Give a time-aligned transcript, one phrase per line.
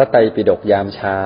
[0.00, 1.18] ระไตรปิฎกยามเช้า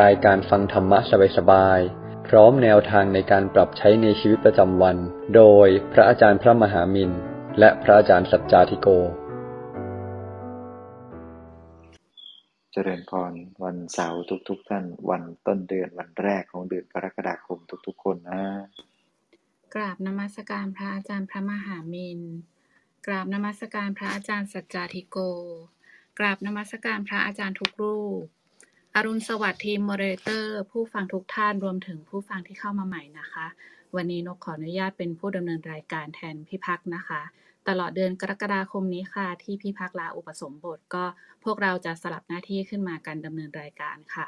[0.00, 0.98] รายการฟังธรรมะ
[1.36, 4.96] สบายๆ พร้อมแนวทางในการปรับใช้ในชีวิตประจำวัน
[5.36, 7.10] โดยพระอาจารย์พระมหามิน
[7.58, 8.88] และพระอาจารย์สัจจาธิโก
[12.72, 13.32] เจริญพร
[13.64, 18.42] วันเสาร์ทุกๆท่าน วันต้นเดือนวันแรกของเดือนกรกฎาคมทุกๆ คนนะ
[19.74, 22.20] กราบนมัสการพระอาจารย์พระมหามิน
[23.06, 25.18] กราบนมัสการพระอาจารย์สัจจาธิโก
[26.18, 28.24] กราบนมัสการพระอาจารย์ทุกรูป
[28.94, 33.46] อรุณสวัสดิ์ทีม moderator ผู้ฟังทุกท่านรวมถึงผู้ฟังที่เข้ามาใหม่นะคะ
[33.96, 37.20] วันนี้นกขออนุญาตเป็นผู้ดำเนินรายการแทนพี่พักนะคะ
[37.68, 41.04] ตลอดเดือนกรกฎาคมนี้ค่ะ ที่พี่พักลาอุปสมบทก็
[41.44, 44.26] พวกเราจะสลับหน้าที่ขึ้นมาการดำเนินรายการค่ะ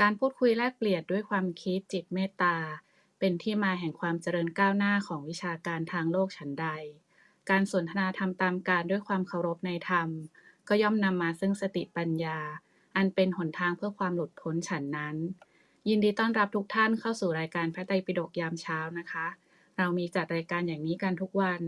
[0.00, 2.56] การพูดคุยแลกเปลี่ยนด้วยความคิดจิตเมตตา
[3.18, 6.68] เป็นที่มาแห่งความเจริญก้าวหน้าของวิชาการทางโลกฉันใด
[7.50, 10.08] การสนทนาธรรมตามการด้วยความเคารพในธรรม
[10.68, 12.38] ก็ย่อมนำมาซึ่งสติปัญญา
[12.96, 15.16] อันเป็นหนทางเพื่อความหลุดพ้นฉันนั้น
[15.88, 19.26] ยินดีต้อนรับทุกท่านเข้าสู่รายการพระไตรปิฎกยามเช้านะคะ
[19.78, 21.60] เรามีจัดรายการอย่างนี้กันทุกวัน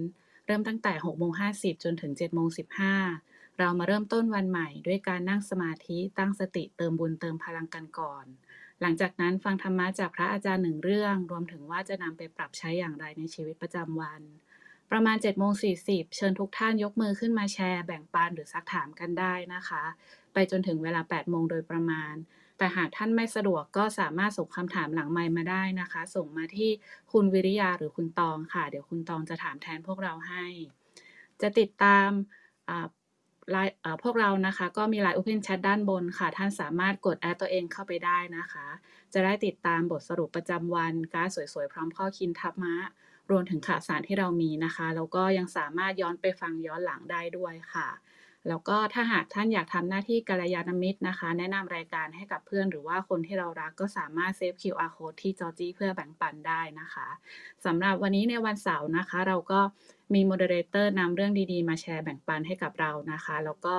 [0.47, 2.48] เริ่มตั้งแต่6โมง50 จนถึง7โมง
[3.02, 8.24] 15 เรามาเริ่มต้นวันใหม่ด้วยการนั่งสมาธิตั้งสติเติมบุญเติมพลังกันก่อน
[8.80, 14.22] หลังจากนั้นฟังธรรมะจากพระอาจารย์หนึ่งเรื่อง รวมถึงว่าจะนำไปปรับใช้อย่างไรในชีวิตประจำวัน
[14.93, 15.53] ประมาณ7โมง
[15.85, 19.83] 40เชิญทุกท่านยกมือขึ้นมาแชร์แบ่งปันหรือซักถามกันได้นะคะ
[20.33, 22.15] ไปจนถึงเวลา8โมงโดยประมาณ
[22.59, 26.70] แต่หากท่านไม่สะดวกก็สามารถส่งคำถามหลังไมค์มาได้นะคะ ส่งมาที่
[27.13, 30.47] คุณวิริยาหรือคุณตองค่ะ เดี๋ยวคุณตองจะถามแทนพวกเราให้
[31.43, 32.09] จะติดตาม
[33.51, 38.67] ไลน์พวกเรานะคะก็มีไลน์ Open Chat ด้านบนค่ะ ท่านสามารถกดแอดตัวเองเข้าไปได้นะคะ
[39.13, 42.77] จะได้ติดตามบทสรุปประจำวันการสวยๆ พร้อมข้อคิดธรรมะ
[43.31, 47.89] รวมถึงข่าวสารที่เรามีนะคะ แล้วก็ยังสามารถย้อนไปฟังย้อนหลังได้ด้วยค่ะ
[48.48, 57.08] แล้วก็ถ้าหากท่านอยากทำหน้าที่กัลยาณมิตรนะคะ แนะนำรายการให้กับเพื่อนหรือว่าคนที่เรารักก็สามารถเซฟ QR code ที่จอจี้เพื่อแบ่งปันได้นะคะ
[57.64, 59.61] สำหรับวันนี้ในวันเสาร์นะคะ เราก็
[60.14, 63.75] มี moderator นำเรื่องดีๆ มาแชร์แบ่งปันให้กับเรานะคะ แล้วก็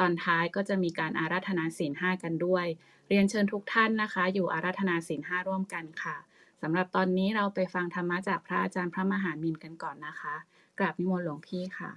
[0.00, 2.66] ตอนท้ายก็จะมีการอาราธนาศีลห้ากันด้วย
[3.08, 6.16] เรียนเชิญทุกท่านนะคะ อยู่อาราธนาศีลห้าร่วมกันค่ะ
[6.62, 10.34] สำหรับตอนนี้เราไปฟังธรรมะจากพระอาจารย์พระมหามินกันก่อนนะคะ
[10.78, 11.92] กราบนิมนต์หลวงพี่ค่ะ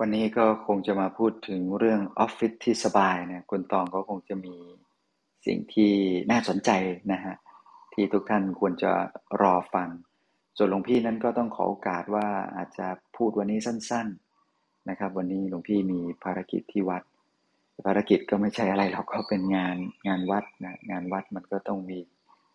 [0.00, 4.56] วันนี้ก็คงจะมาพูดถึงเรื่องออฟฟิศที่สบายเนี่ยคุณตองก็คงจะมี
[5.46, 5.92] สิ่งที่
[6.30, 6.70] น่าสนใจ
[7.12, 7.34] นะฮะ
[7.94, 8.92] ที่ทุกท่านควรจะ
[9.42, 9.88] รอฟัง
[10.56, 12.86] ส่วนหลวงพี่นั้นก็ต้องขอโอกาสว่าอาจจะ
[13.16, 14.06] พูดวันนี้สั้น
[14.48, 17.02] ๆนะครับ วันนี้หลวงพี่มีภารกิจที่วัด
[17.86, 19.76] ภารกิจก็ไม่ใช่อะไรหรอกก็เป็นงาน
[20.08, 21.98] งานวัดนะงานวัดมันก็ต้องมี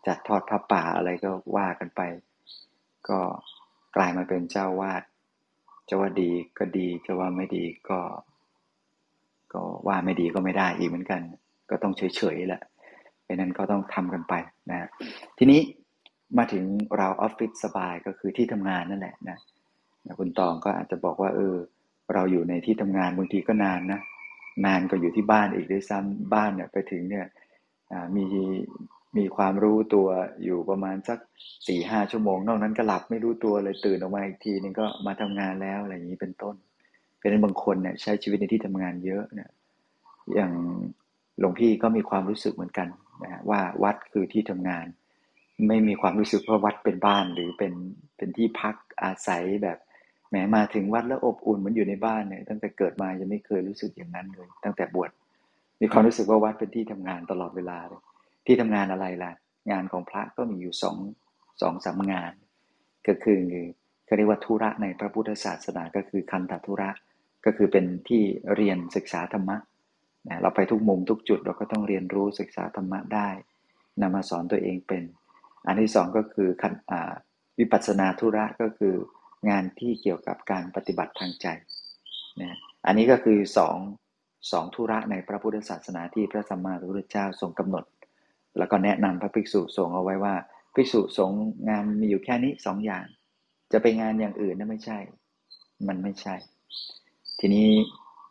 [0.08, 2.02] จัดทอดพระป่าอะไรก็ว่ากันไป
[3.10, 3.20] ก็
[3.96, 5.04] กลายมาเป็นเจ้าวาด
[5.90, 8.00] จะว่าดีก็ดีจะว่าไม่ดีก็
[9.54, 11.22] ก็ว่าไม่ดีก็ไม่ได้อีกเหมือนกัน
[11.70, 12.62] ก็ต้องเฉยๆแหละ
[13.24, 14.34] เพราะนั้นก็ต้องทำกันไป
[14.70, 14.90] นะ
[15.38, 15.62] ทีนี้
[16.38, 16.64] มาถึง
[16.98, 19.38] เราออฟฟิศสบายก็คือที่ทำงานนั่นแหละนะ
[20.06, 21.56] นะคุณตองก็อาจจะบอกว่าเออ
[22.14, 24.00] เราอยู่ในที่ทำงานบางทีก็นานนะ
[24.66, 27.26] นานก็อยู่ที่บ้านอีกด้วยซ้ำบ้านเนี่ยไปถึงเนี่ย
[28.16, 28.26] มี
[29.18, 30.08] มีความรู้ตัว
[30.44, 31.20] อยู่ประมาณสัก
[31.68, 36.56] สี่ห้าชั่วโมง นอกนั้นก็หลับไม่รู้ตัวเลยตื่นออกมาอีกทีนึงก็มาทำงานแล้วอะไรอย่างนี้เป็นต้น
[37.20, 39.50] เป็นบางคนเนี่ยใช้ชีวิตในที่ทำงานเยอะเนี่ย
[40.36, 40.52] อย่าง
[41.40, 42.88] หลวงพี่ก็มีความรู้สึกเหมือนกัน
[43.24, 44.86] นะว่าวัดคือที่ทำงาน
[45.68, 47.74] ไม่มีความรู้สึกว่าวัดเป็นบ้านหรือเป็น
[48.18, 49.78] เป็นที่พักอาศัยแบบ
[50.30, 55.10] แหมมาถึงวัดแล้วอบอุ่นเหมือนอยู่ในบ้านเนี่ยตั้งแต่เกิดมายังไม่เคยรู้สึกอย่างนั้นเลย ตั้งแต่บวช
[55.82, 58.02] มีความรู้สึกว่าวัดเป็นที่ทำงานตลอดเวลาเลย
[58.46, 59.32] ที่ทำงานอะไรล่ะ
[59.72, 60.98] งานของพระก็มีอยู่สอง
[61.62, 62.32] สองสางาน
[63.08, 63.42] ก็คือ
[64.06, 66.90] เขาเรียกว่าธุระในพระพุทธศาสนาก็คือคันธธุระ
[67.46, 68.22] ก็คือเป็นที่
[68.56, 69.58] เรียนศึกษาธรรมะ
[70.28, 73.30] นะเราไปทุกมุมทุกจุดเราก็ต้องเรียนรู้ศึกษาธรรมะได้
[74.02, 75.04] นำมาสอนตัวเองเป็น
[75.68, 76.50] อันที่สองก็คือ
[77.60, 78.96] วิปัสสนาธุระก็คือ
[79.50, 81.48] งานที่เกี่ยวกับการปฏิบัติทางใจ
[82.42, 83.78] นะอันนี้ก็คือสอง
[84.52, 87.86] สองธุระในพระพุทธศาสนาที่พระสัมมาสัมพุทธเจ้าทรงกำหนด
[88.58, 90.36] แล้วก็แนะนำพระภิกษุสงฆ์เอาไว้ว่า
[90.76, 93.06] ภิกษุสงฆ์งานมีอยู่แค่นี้สองอย่าง
[93.72, 95.00] จะไปงานอย่างอื่นนั่นไม่ใช่
[95.88, 96.36] มันไม่ใช่
[97.40, 97.68] ทีนี้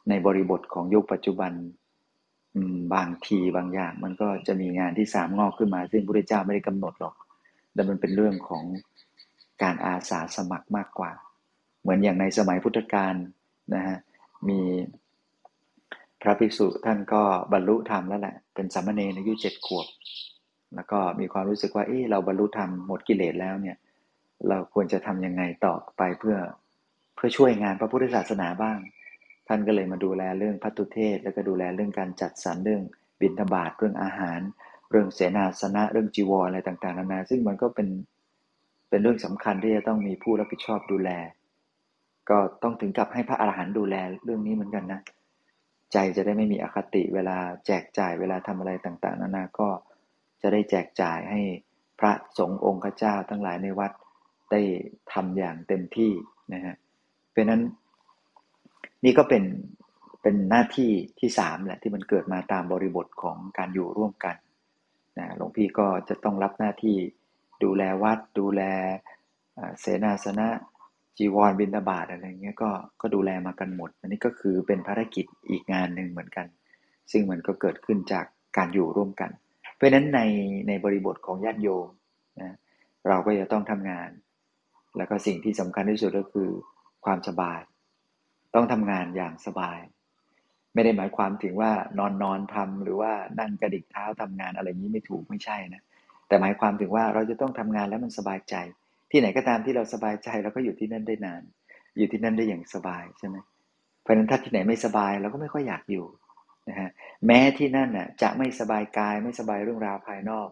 [0.08, 1.52] ในบริบทของยุคปัจจุบัน
[2.94, 7.14] บางทีบางอย่าง มันก็จะมีงานที่สามงอกขึ้นมา ซึ่งพระเจ้าไม่ได้กำหนดหรอก
[7.74, 8.64] แต่มันเป็นเรื่องของ
[9.62, 11.12] การอาสาสมัครมากกว่า
[11.80, 13.14] เหมือนอย่างในสมัยพุทธกาล
[13.74, 13.96] นะฮะ
[14.48, 14.60] มี
[16.22, 17.22] พระภิกษุท่านก็
[17.52, 19.86] บรรลุธรรมแล้วแหละเป็นสามเณรอายุเจ็ดขวบ
[20.74, 23.76] แล้วก็มีความรู้สึกว่าเออเราบรรลุธรรมหมดกิเลสแล้วเนี่ย
[24.48, 26.36] เราควรจะทํำยังไงต่อไปเพื่อ
[27.14, 28.78] เพื่อช่วยงานพระพุทธศาสนาบ้าง
[29.48, 32.82] ท่านก็เลยมาดูแลเรื่องพัตุเทศ แล้วก็ดูแลเรื่องการจัดสรรเรื่อง
[33.20, 34.40] บิณฑบาตเรื่องอาหาร
[34.90, 37.88] เรื่องเสนาสนะเรื่องจีวรอะไรต่างๆนานาซึ่งมันก็เป็น
[38.94, 41.10] เป็นเรื่องสำคัญที่จะต้องมีผู้รับผิดชอบดูแล
[42.30, 43.94] ก็ต้องถึงกับให้พระอาหารหันต์ดูแล
[44.24, 45.00] เรื่องนี้เหมือนกันนะ
[45.92, 47.36] ใจจะได้ไม่มีอคติเวลา
[47.66, 49.68] แจกจ่ายเวลาทำอะไรต่างๆ นานาก็
[50.42, 51.40] จะได้แจกจ่ายให้
[52.00, 53.92] พระสงฆ์องค์เจ้าทั้งหลายในวัด
[54.52, 54.60] ได้
[55.12, 56.12] ทำอย่างเต็มที่
[56.54, 56.74] นะฮะ
[57.30, 57.62] เพราะนั้น
[59.04, 59.44] นี่ก็เป็น
[60.22, 64.36] เป็นหน้าที่ที่สามแหละที่มันเกิดมาตามบริบทของการอยู่ร่วมกัน
[65.18, 66.96] นะหลวงพี่ก็จะต้องรับหน้าที่
[67.64, 68.62] ดูแลวัด ดูแล
[69.80, 70.48] เสนาสนะ
[71.18, 72.70] จีวรบิณฑบาตอะไรเงี้ยก็
[73.00, 76.46] ก็ดูแลมากันหมด อันนี้ก็คือเป็นภารกิจอีกงานหนึ่งเหมือนกัน
[77.12, 78.24] ซึ่งมันก็เกิดขึ้นจาก
[78.56, 79.30] การอยู่ร่วมกัน
[79.74, 80.20] เพราะฉะนั้นใน
[80.68, 81.88] ในบริบทของญาติโยม
[82.40, 82.56] นะ
[83.08, 84.10] เราก็จะต้องทำงาน
[84.96, 86.50] แล้วก็สิ่งที่สำคัญที่สุดก็คือ
[87.04, 87.60] ความสบาย
[88.54, 89.78] ต้องทำงานอย่างสบาย
[90.74, 95.82] ไม่ได้หมายความถึงว่านอนนอนทำหรือว่านั่งกระดิกเท้าทำงานอะไรนี้ไม่ถูกไม่ใช่นะ
[96.34, 98.54] แต่หมายความถึงว่าเราจะต้องทำงานแล้วมันสบายใจ
[99.10, 101.42] ที่ไหนก็ตามที่เราสบายใจเราก็อยู่ที่นั่นได้นาน
[101.98, 103.36] อยู่ที่นั่นได้อย่างสบายใช่ไหม
[104.02, 106.06] เพราะฉะนั้นถ้าที่ไหนไม่สบายเราก็ไม่ค่อยอยากอยู่
[106.68, 106.90] นะฮะ
[107.26, 110.48] แม้ที่นั่นน่ะจะไม่สบายกายไม่สบายเรื่องราวภายนอก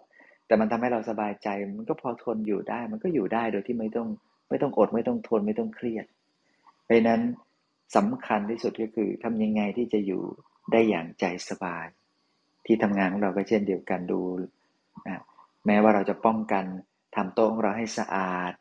[0.46, 1.48] แต่มันทำให้เราสบายใจ
[1.78, 4.08] มันก็พอทนอยู่ได้ มันก็อยู่ได้โดยที่ไม่ต้อง
[4.48, 6.06] ไม่ต้องอดไม่ต้องทนไม่ต้องเครียด
[6.84, 7.20] เพราะนั้น
[7.96, 10.22] สำคัญที่สุดก็คือทำยังไงที่จะอยู่
[10.72, 11.86] ได้อย่างใจสบาย
[12.66, 14.20] ที่ทำงานของเราก็เช่นเดียวกันดู
[15.08, 15.22] นะ
[15.66, 16.64] แม้ว่าเราจะป้องกัน
[17.16, 18.52] ทำโต๊ะของเราให้สะอาด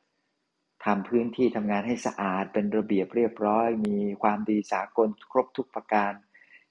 [0.86, 6.14] ทำพื้นที่ทำงานให้สะอาดเป็นระเบียบเรียบร้อย มีความดีสากลครบทุกประการ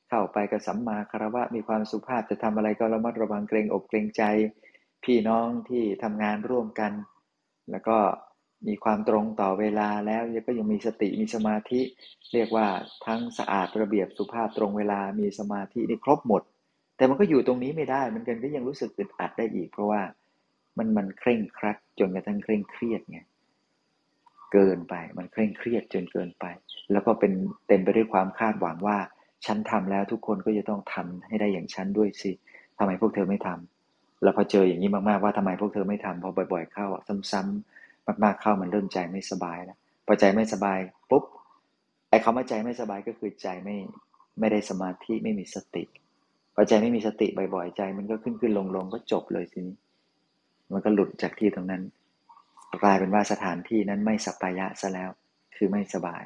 [0.08, 4.22] เข้าไปกับสัมมาคารวะมีความสุภาพจะทำอะไรก็ระมัดระวังเกรงอกเกรงใจ
[5.04, 6.92] พี่น้องที่ทำงานร่วมกัน
[7.70, 7.98] แล้วก็
[8.68, 11.80] มีความตรงต่อเวลาแล้วก็ยังมีสติมีสมาธิ
[12.32, 12.66] เรียกว่า
[13.06, 16.42] ทั้งสะอาดระเบียบสุภาพตรงเวลามีสมาธินี่ครบหมด
[16.96, 20.02] แต่มันก็อยู่ตรงนี้ไม่ได้มันกันก็ยังรู้สึกอึดอัดได้อีก เพราะว่า
[20.78, 23.20] มันมันเคร่งครัด จนกระทั่งเคร่งเครียดไง
[24.52, 26.44] เกินไปมันเคร่งเครียดจนเกินไป
[26.92, 27.32] แล้วก็เป็น
[27.68, 28.98] เต็มไปด้วยความคาดหวังว่า
[29.46, 32.32] ฉันทำแล้วทุกคนก็จะต้องทำให้ได้อย่างฉันด้วยสิ
[32.78, 36.86] ทำไมพวกเธอไม่ทำแล้วพอเจออย่างนี้มากๆว่าทำไมพวกเธอไม่ทำพอบ่อย ๆ เข้า
[37.32, 40.78] ซ้ำๆมากๆเข้ามันเริ่มใจไม่สบายแล้วพอใจไม่สบาย
[41.10, 41.24] ปุ๊บ
[42.10, 43.76] ไอ้คำว่าใจไม่สบายก็คือใจไม่
[44.40, 45.84] ไม่ได้สมาธิไม่มีสติ
[46.54, 49.74] พอใจไม่มีสติบ่อยๆใจ มันก็ขึ้นขึ้นลงลงก็จบเลยทีนี้
[50.72, 51.82] มันก็หลุดจากที่ตรงนั้น
[52.82, 55.10] กลายเป็นว่าสถานที่นั้นไม่สัปายะซะแล้ว
[55.56, 56.22] คือไม่สบาย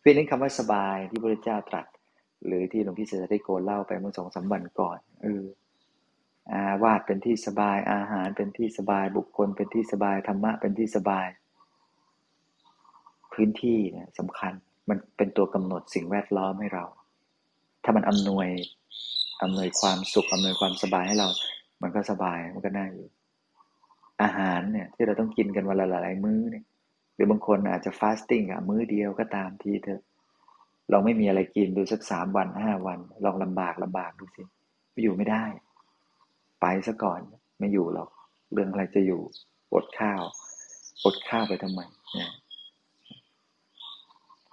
[0.00, 1.86] เพียงนั้นคำว่าสบายที่พระเจ้าตรัส
[2.46, 5.44] หรือที่หลวงพี่เสด็จโกเล่าไปเมื่อสองสามวันก่อนเออ
[6.52, 11.26] อาวาดเป็นที่สบายอาหารเป็นที่สบายบุคคลเป็นที่สบายธรรมะเป็นที่สบาย
[13.32, 14.52] พื้นที่เนี่ยสำคัญ
[14.88, 16.84] มันเป็นตัวกำหนดสิ่งแวดล้อมให้เรา
[17.84, 18.48] ถ้ามันอำนวย
[19.42, 21.28] อำนวยความสุขอำนวยความสบายให้เรา
[21.82, 23.08] มันก็สบายมันก็น่าอยู่
[24.22, 26.64] อาหารเนี่ยที่เราต้องกินกันวันละหลายมื้อเนี่ย
[27.14, 30.02] หรือบางคนอาจจะฟาสติ้งอะมื้อเดียวก็ตามทีเถอะ
[30.90, 34.42] เราไม่มีอะไรกินดูสักสามวันห้าวัน ลองลำบากลำบากดูสิ
[34.92, 35.44] ไปอยู่ไม่ได้
[36.60, 37.20] ไปซะก่อน
[37.58, 38.08] ไม่อยู่หรอก
[38.52, 39.20] เรื่องอะไรจะอยู่
[39.74, 40.22] อดข้าว
[41.04, 41.80] อดข้าวไปทำไม
[42.14, 42.30] เนี่ย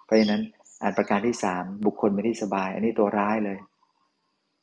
[0.06, 0.42] เพราะฉะนั้น
[0.82, 3.58] อันประการที่สามบุคคลไม่ได้สบาย อันนี้ตัวร้ายเลย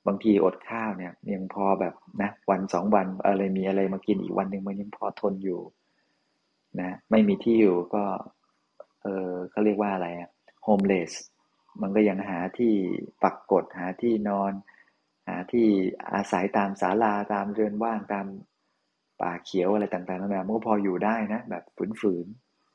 [0.06, 5.61] บางทีอดข้าวเนี่ยยังพอแบบนะวันสองวันอะไรมีอะไรมากินอีกวันหนึ่งมันยังพอทนอยู่
[6.80, 8.04] นะไม่มีที่อยู่ก็
[9.02, 10.30] เออเขาเรียกว่าอะไรอะ
[10.64, 11.12] โฮมเลส
[11.82, 12.75] มันก็ยังหาที่
[13.23, 14.52] ปักกดหาที่นอน
[15.28, 15.66] หาที่
[16.12, 18.26] อาศัยตามศาลาตามเรือนว่างตาม
[19.21, 21.64] ป่าเขียวอะไรต่างๆนั่นแหละมันก็พออยู่ได้นะ แบบ
[22.00, 22.26] ฝืน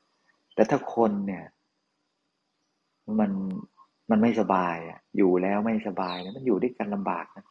[0.02, 1.44] ๆแต่ถ้าคนเนี่ย
[3.18, 3.30] มัน
[4.10, 7.44] มันไม่สบายอะ อยู่แล้วไม่สบายนะมันอยู่ด้วยกันลำบากนะ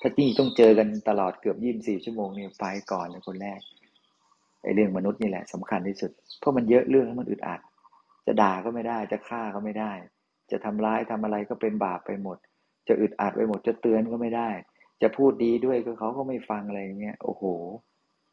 [0.00, 3.60] ถ้าจริงต้องเจอกันตลอดเกือบยี่สิบสี่ชั่วโมงเนี่ยไปก่อนเลยคนแรก
[4.62, 7.60] ไอ้เรื่องมนุษย์นี่แหละสำคัญที่สุด เพราะมันเยอะเรื่องแล้วมันอึดอัด
[8.26, 9.92] จะด่าก็ไม่ได้ จะฆ่าก็ไม่ได้
[10.50, 12.38] จะทำร้ายทำอะไรก็เป็นบาปไปหมด
[12.88, 14.50] จะอึดอัดไปหมด จะเตือนก็ไม่ได้
[15.02, 17.42] จะพูดดีด้วยก็เขาก็ไม่ฟังอะไรเงี้ย โอ้โห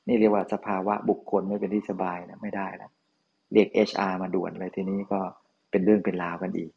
[0.07, 2.91] นี่เรียกว่าสภาวะบุคคลไม่เป็นที่สบายนะไม่ได้แล้ว
[3.53, 5.19] เรียกเอชอาร์มาด่วนเลยทีนี้ก็
[5.71, 6.71] เป็นเรื่องเป็นราวกันอีก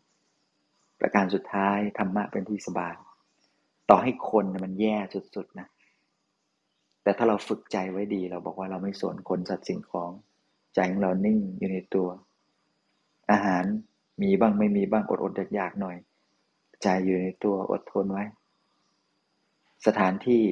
[1.01, 2.95] ประการสุดท้ายธรรมะเป็นที่สบาย
[3.91, 5.69] ต่อให้คนมันแย่สุดๆนะ
[7.03, 10.11] แต่ถ้าเราฝึกใจไว้ดี เราบอกว่าเราไม่สนคนสัตว์สิ่งของ
[10.75, 12.09] ใจของเรานิ่งอยู่ในตัว
[13.31, 13.65] อาหาร
[14.23, 15.97] มีบ้างไม่มีบ้างอดอดอยากอยากหน่อย
[16.83, 18.25] ใจอยู่ในตัวอดทนไว้
[19.87, 20.43] สถานที่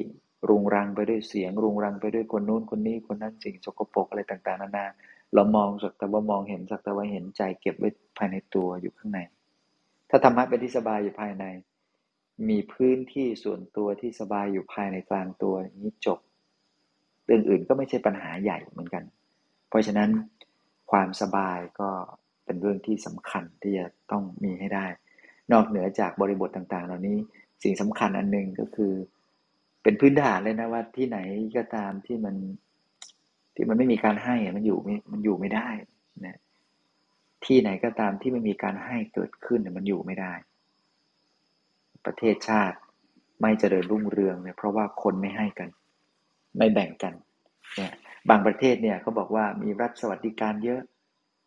[0.49, 4.85] รุงรังไปด้วยเสียง รุงรังไปด้วยคนนู้นคนนี้คนนั้นสิ่งสกปรกอะไรต่างๆนานา
[5.33, 9.19] เรามองสักแต่ว่ามองเห็นสักแต่ว่าเห็นใจเก็บไว้ภายในตัวอยู่ข้างใน
[10.09, 11.45] ถ้าธรรมะเป็นที่สบายอยู่ภายใน
[12.49, 16.19] มีพื้นที่ส่วนตัวที่สบายอยู่ภายในกลางตัวนี้จบ
[17.25, 19.03] เรื่องอื่นก็ไม่ใช่ปัญหาใหญ่เหมือนกัน
[19.69, 20.09] เพราะฉะนั้น
[20.91, 21.89] ความสบายก็
[22.45, 24.85] เป็นเรื่องที่สำคัญที่จะต้องมีให้ได้
[25.51, 27.17] นอกเหนือจากบริบทต่างๆ เหล่านี้
[27.63, 28.93] สิ่งสำคัญอันหนึ่งก็คือ
[29.83, 31.17] เป็นพื้นฐานเลยนะว่าที่ไหน
[31.57, 32.35] ก็ตามที่มัน
[33.55, 34.77] ที่มันไม่มีการให้มันอยู่
[35.11, 35.67] มันอยู่ไม่ได้
[37.45, 40.33] ที่ไหนก็ตามที่ไม่มีการให้เกิดขึ้นมันอยู่ไม่ได้
[42.05, 42.77] ประเทศชาติ
[43.41, 45.69] ไม่เจริญรุ่งเรืองเนี่ยเพราะว่าคนไม่ให้กัน
[46.57, 47.13] ไม่แบ่งกัน
[47.75, 47.93] เนี่ย
[48.29, 50.81] บางประเทศเนี่ยเขาบอกว่ามีรัฐสวัสดิการเยอะ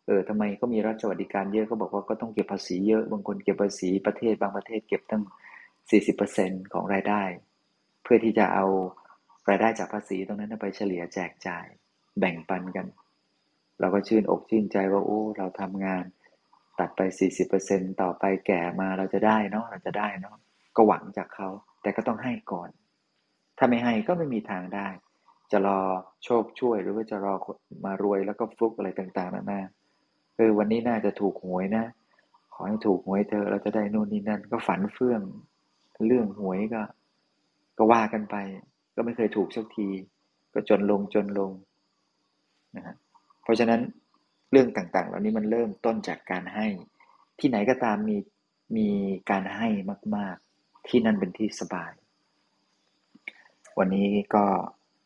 [0.07, 5.23] เออทำไมก็มีรัฐสวัสดิการเยอะเขาบอกว่าก็ต้องเก็บภาษีเยอะบางคนเก็บภาษีประเทศบางประเทศเก็บตั้ง
[5.97, 7.23] 40%ของรายได้
[8.03, 8.65] เพื่อที่จะเอา
[9.49, 11.65] รายได้จากภาษีตรงนั้นไปเฉลี่ยแจกจ่าย
[12.19, 12.85] แบ่งปันกัน
[13.79, 16.03] เราก็ชื่นอกชื่นใจว่าโอ้เราทำงาน
[16.79, 17.01] ตัดไป
[17.51, 20.37] 40%ต่อไปแก่มาเราจะได้เนาะเราจะได้เนาะ
[20.75, 21.49] ก็หวังจากเขา
[21.81, 22.69] แต่ก็ต้องให้ก่อน
[23.57, 24.87] ถ้าไม่ให้ก็ไม่มีทางได้
[25.51, 25.79] จะรอ
[26.23, 27.33] โชคช่วยหรือว่าจะรอ
[27.85, 29.61] มารวยแล้วก็ฟลุกอะไรต่างๆนานา
[30.35, 31.85] เออวันนี้น่าจะถูกหวยนะ
[32.53, 35.21] ขอให้ถูกหวยเธอเราจะได้นู่นนี่นั่นก็ฝันเฟื่อง
[36.07, 36.81] เรื่องหวยก็
[37.77, 38.35] ก็ว่ากันไป
[38.95, 39.87] ก็ไม่เคยถูกสักที
[40.53, 41.51] ก็จนลงจนลง
[42.75, 42.95] นะฮะ
[43.43, 43.81] เพราะฉะนั้น
[44.51, 46.67] เรื่องต่างๆ เหล่านี้มันเริ่มต้นจากการให้
[47.39, 48.17] ที่ไหนก็ตามมี
[48.77, 48.87] มี
[49.29, 49.67] การให้
[50.15, 51.91] มาก ๆ ที่นั่นเป็นที่สบาย
[53.79, 54.45] วันนี้ก็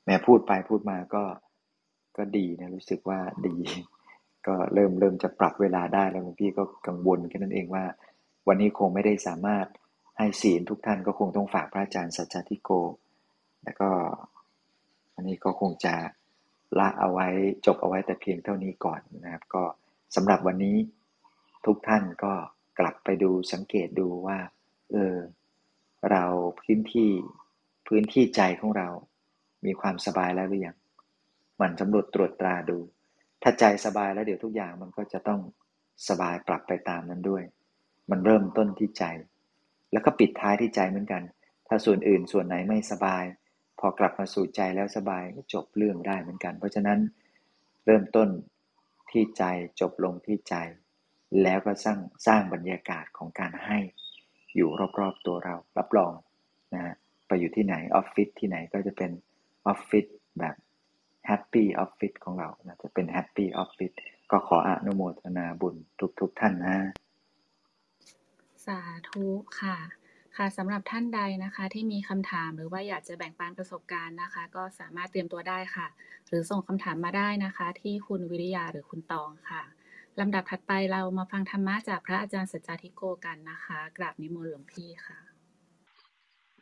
[0.05, 1.23] แม่พูดไปพูดมาก็
[2.17, 3.55] ก็ดีนะรู้สึกว่าดี
[4.47, 7.85] ก็เริ่มเริ่มจะปรับเวลาได้แล้วพี่ก็กังวลแค่นั้นเองว่า
[8.47, 9.67] วันนี้คงไม่ได้สามารถ
[10.17, 12.69] ให้ศีลทุกท่านก็คงต้องฝากพระอาจารย์สัจจทิโก
[13.63, 13.89] แล้วก็
[15.15, 15.95] อันนี้ก็คงจะ
[16.79, 17.27] ละเอาไว้
[17.65, 19.63] จบเอาไว้แต่เพียงเท่านี้ก่อนนะครับ ก็
[20.15, 20.77] สำหรับวันนี้
[21.65, 22.33] ทุกท่านก็
[22.79, 24.39] กลับไปดูสังเกตดูว่า
[24.91, 25.15] เออ
[26.11, 26.23] เรา
[26.61, 27.11] พื้นที่
[27.87, 28.89] พื้นที่ใจของเรา
[29.65, 30.77] มีความสบายแล้วหรือยัง
[31.61, 32.77] มันสำรวจตรวจตราดู
[33.43, 35.41] ถ้าใจสบายแล้วเดี๋ยวทุกอย่างมันก็จะต้อง
[36.09, 37.43] สบายปรับไปตามนั้นด้วย
[38.11, 39.03] มันเริ่มต้นที่ใจ
[39.91, 41.21] แล้วก็ปิดท้ายที่ใจเหมือนกัน
[41.67, 43.23] ถ้าส่วนอื่นส่วนไหนไม่สบาย
[43.79, 46.99] พอกลับมาสู่ใจแล้วสบายก็จบเรื่องได้เหมือนกัน เพราะฉะนั้น
[47.85, 48.29] เริ่มต้น
[49.11, 49.43] ที่ใจ
[49.79, 50.55] จบลงที่ใจ
[51.43, 53.79] แล้วก็สร้างสร้างบรรยากาศของการให้
[54.55, 54.69] อยู่
[54.99, 56.13] รอบๆตัวเรารับรอง
[56.73, 56.93] นะฮะ
[57.27, 59.11] ไปอยู่ที่ไหนออฟฟิศที่ไหนก็จะเป็น
[59.67, 60.05] ออฟฟิศ
[60.39, 60.55] แบบ
[61.27, 63.91] happy office ของเรานะจะเป็น happy office
[64.31, 65.75] ก็ขออนุโมทนาบุญ
[66.19, 66.77] ทุกๆท่านนะ
[68.65, 68.79] สา
[69.09, 69.25] ธุ
[69.59, 69.77] ค่ะ
[70.37, 75.87] ค่ะสำหรับท่านใดนะคะที่มีคำถามหรือว่าอยากจะแบ่งปันประสบการณ์นะคะ ก็สามารถเตรียมตัวได้ค่ะ
[76.27, 79.61] หรือส่งคำถามมาได้นะคะ ที่คุณวิริยาหรือคุณตองค่ะ
[80.19, 85.17] ลำดับถัดไปเรามาฟังธรรมะจากพระอาจารย์สัจจทิโกกันนะคะกราบนิมนต์หลวงพี่ค่ะ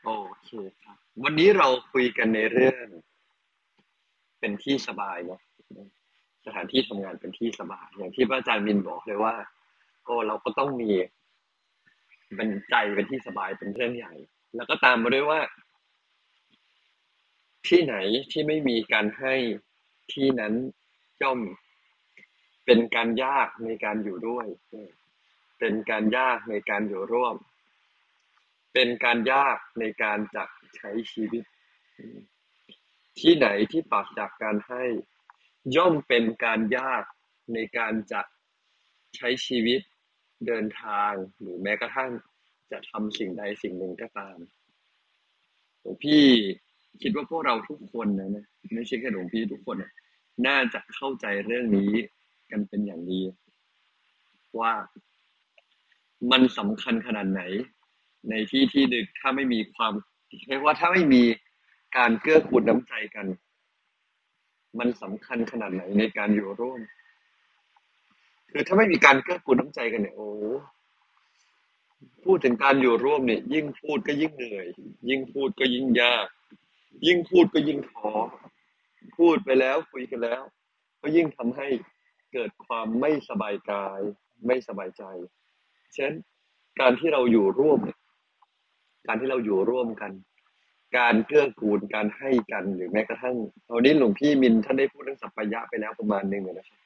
[0.04, 0.10] โอ
[0.46, 0.50] เค
[0.82, 2.86] ครับวันนี้เราคุยกันในเรื่อง
[4.40, 5.42] เป็นที่สบายเนาะ
[6.46, 9.36] สถานที่ทำงานเป็นที่สบายอย่างที่พระอาจารย์มินบอกเลยว่า
[10.04, 10.92] โอ้เราก็ต้องมี
[12.38, 14.14] เป็นใจเป็นที่สบายเป็นเรื่องใหญ่
[14.56, 15.42] แล้วก็ตามมาด้วยว่า
[17.68, 17.96] ที่ไหน
[18.32, 19.36] ที่ไม่มีการให้
[20.14, 20.54] ที่นั้น
[21.22, 21.40] ย่อม
[22.66, 24.48] เป็นการยากในการอยู่ด้วย
[25.60, 27.36] เป็นการยากในการอยู่ร่วม
[28.74, 30.44] เป็นการยากในการจะ
[30.76, 31.44] ใช้ชีวิต
[33.20, 34.84] ที่ไหนที่ปราศจากการให้
[35.76, 37.04] ย่อมเป็นการยาก
[37.54, 38.22] ในการจะ
[39.16, 39.82] ใช้ชีวิต
[40.48, 42.12] เดินทางหรือแม้กระทั่ง
[42.72, 44.38] จะทำสิ่งใดสิ่งหนึ่งก็ตาม
[45.82, 46.24] หลวงพี่
[47.02, 49.78] คิดว่าพวกเราทุกคนนะนะไม่ใช่แค่หลวงพี่ทุกคน
[50.48, 51.92] น่าจะเข้าใจเรื่องนี้
[52.52, 53.22] กันเป็นอย่างดี
[54.60, 54.74] ว่า
[56.32, 57.42] มันสำคัญขนาดไหน
[58.30, 59.94] ในที่ที่ดึกถ้าไม่มีความ
[60.48, 61.24] เรียกว่าถ้าไม่มี
[61.98, 63.28] การเกื้อกูลน้ำใจกัน
[64.80, 66.80] มันสำคัญขนาดไหนในการอยู่ร่วม
[68.52, 70.30] คือถ้าไม่มีการเกื้อกูลน้ำใจกันเนี่ยโอ้
[72.26, 74.68] พูดถึงการอยู่ร่วมเนี่ย ยิ่งพูดก็ยิ่งเหนื่อย
[75.10, 76.28] ยิ่งพูดก็ยิ่งยาก
[77.08, 78.12] ยิ่งพูดก็ยิ่งท้อ
[79.18, 80.42] พูดไปแล้วคุยกันแล้ว
[81.02, 81.68] ก็ยิ่งทำให้
[82.34, 84.00] เกิดความไม่สบายกาย
[84.46, 85.04] ไม่สบายใจ
[85.96, 86.16] ฉะนั้น
[86.80, 87.80] การที่เราอยู่ร่วม
[89.08, 90.12] การที่เราอยู่ร่วมกัน
[90.98, 93.36] การเกื้อกูลการให้กันหรือแม้กระทั่ง
[93.70, 96.80] ตอนนี้หลวงพี่มินท่านได้พูดเรื่องสัพพยะไปแล้วประมาณหนึ่งนะครับ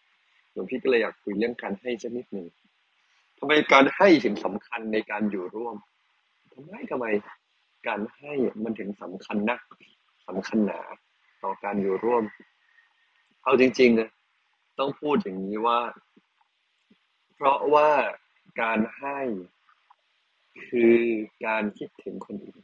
[0.52, 2.48] หลวงพี่ก็เลยอยากคุยเรื่องการให้สักนิดหนึ่ง
[3.38, 5.76] ทำไมการให้ถึงสำคัญในการอยู่ร่วม
[6.54, 7.06] ทำไมทำไม
[7.88, 9.62] การให้มันถึงสำคัญนัก
[10.28, 10.82] สำคัญหนา
[11.44, 12.24] ต่อการอยู่ร่วม
[13.44, 14.10] เอาจริงๆนะ
[14.80, 15.80] ต้องพูดอย่างนี้ว่า
[17.36, 17.90] เพราะว่า
[18.62, 19.20] การให้
[20.68, 20.98] คือ
[21.46, 22.64] การคิดถึงคนอื่น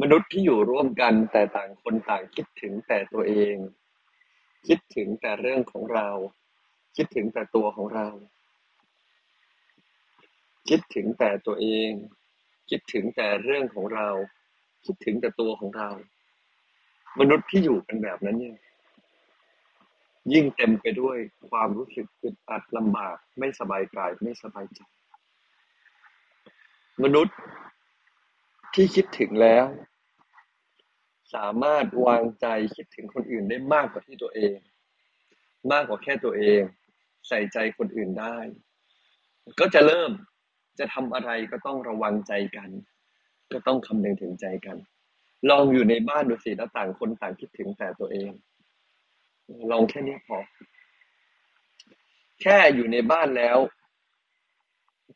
[0.00, 3.56] มนุษย์ที่อยู่ร่วมกันแต่ต่างคนต่างคิดถึงแต่ตัวเอง
[4.66, 6.08] คิดถึงแต่เรื่องของเรา
[6.96, 8.08] คิดถึงแต่ตัวของเรา
[10.68, 11.90] คิดถึงแต่ตัวเอง
[12.70, 14.08] คิดถึงแต่เรื่องของเรา
[14.84, 15.90] คิดถึงแต่ตัวของเรา
[17.20, 18.58] มนุษย์ที่อยู่กันแบบนั้นเนี่ย
[20.32, 21.16] ยิ่งเต็มไปด้วย
[21.50, 24.80] ความรู้สึกอึดอัดลำบากไม่สบายกายไม่สบายใจ
[27.02, 27.36] มนุษย์
[28.74, 29.64] ที่คิดถึงแล้ว
[31.34, 32.46] สามารถวางใจ
[32.76, 34.56] คิดถึงคนอื่นได้มากกว่าที่ตัวเอง
[35.72, 36.62] มากกว่าแค่ตัวเอง
[37.28, 38.36] ใส่ใจคนอื่นได้
[39.60, 40.10] ก็จะเริ่ม
[40.78, 42.70] จะทำอะไรก็ต้องระวังใจกัน
[43.52, 44.76] ก็ต้องคำนึงถึงใจกัน
[45.50, 48.30] ลองอยู่ในบ้านดูสิแล้วต่างคนต่างคิดถึงแต่ตัวเอง
[49.70, 50.38] ลองแค่นี้พอ
[52.40, 53.58] แค่อยู่ในบ้านแล้ว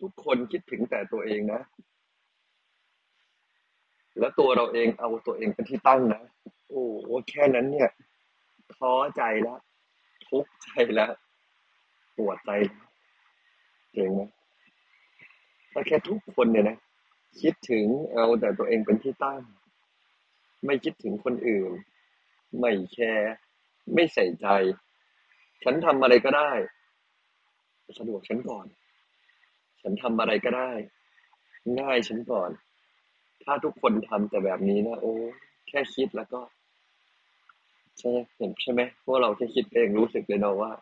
[0.03, 1.63] ทุกคนคิดถึงแต่ตัวเองนะ
[4.19, 6.23] แล้วตัวเราเองเอาตัวเองเป็นที่ตั้งนะ
[6.69, 6.83] โอ้
[7.29, 7.91] แค่นั้นเนี่ย
[8.77, 9.59] ท้อใจแล้ว
[10.29, 11.13] ทุกข์ใจแล้ว
[12.17, 12.51] ปวดใจ
[13.93, 14.21] เก่งไหม
[15.73, 16.77] ถ้าแค่ทุกคนเนี่ยนะ
[17.41, 19.41] คิดถึงเอาแต่ตัวเองเป็นที่ตั้ง
[20.65, 21.71] ไม่คิดถึงคนอื่น
[22.59, 23.35] ไม่แคร์
[23.95, 24.47] ไม่ใส่ใจ
[25.63, 26.53] ฉันทำอะไรก็ได้
[27.99, 28.67] สะดวกฉันก่อน
[29.83, 30.73] ฉันทำอะไรก็ได้
[31.81, 32.51] ง่ายฉันก่อน
[33.47, 35.13] ถ้าทุกคนทำแต่แบบนี้นะโอ้
[35.69, 36.41] แค่คิดแล้วก็
[37.99, 40.73] ใช่เห็นใช่ไหมพวกเราแค่คิดเองรู้สึกเลยเนาะว่า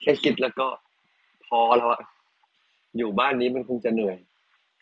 [0.00, 0.68] แค่คิดแล้วก็
[1.46, 2.02] พอแล้วอะ
[2.96, 4.18] อยู่บ้านนี้มันคงจะเหนื่อย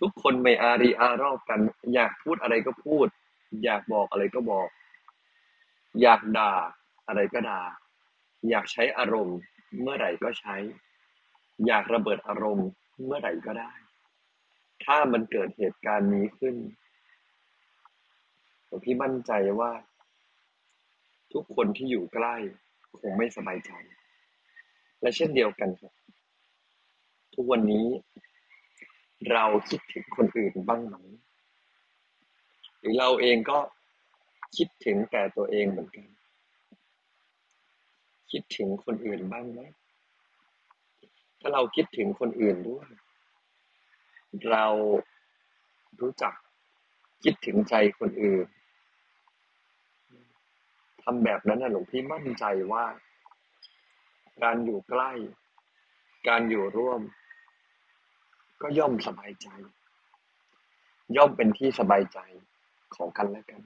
[0.01, 1.61] ทุกคนไม่อารีอารอบกัน
[1.95, 3.07] อยากพูดอะไรก็พูด
[3.65, 4.69] อยากบอกอะไรก็บอก
[6.03, 6.53] อยากด่า
[7.07, 7.61] อะไรก็ด่า
[8.49, 9.39] อยากใช้อารมณ์
[9.81, 10.57] เมื่อไหร่ก็ใช้
[11.67, 12.69] อยากระเบิดอารมณ์
[13.05, 13.71] เมื่อไหร่ก็ได้
[14.85, 16.57] ถ้ามันเกิดเหตุการณ์นี้ขึ้น
[18.69, 19.73] ผมพี่มั่นใจว่า
[21.33, 22.35] ทุกคนที่อยู่ใกล้
[23.01, 23.73] คงไม่สบายใจ
[25.01, 25.93] และเช่นเดียวกันครับ
[27.35, 27.87] ทุกวันนี้
[29.33, 30.97] เราคิดถึงคนอื่นบ้างไหม
[32.79, 33.59] หรือเราเองก็
[34.57, 36.07] คิดถึงแต่ตัวเองเหมือนกัน
[38.33, 39.61] คิดถึงคนอื่นบ้างไหม
[41.41, 42.89] ถ้าเราคิดถึงคนอื่นด้วย
[44.51, 44.67] เรา
[46.01, 46.35] รู้จัก
[47.23, 48.47] คิดถึงใจคนอื่น
[51.03, 52.85] ทำแบบนั้นนะหลวงพี่มั่นใจว่า
[54.43, 55.13] การอยู่ใกล้
[56.29, 57.01] การอยู่ร่วม
[58.63, 59.49] ก็ย่อมสบายใจ
[61.17, 62.19] ย่อมเป็นที่สบายใจ
[62.95, 63.61] ของกันและกัน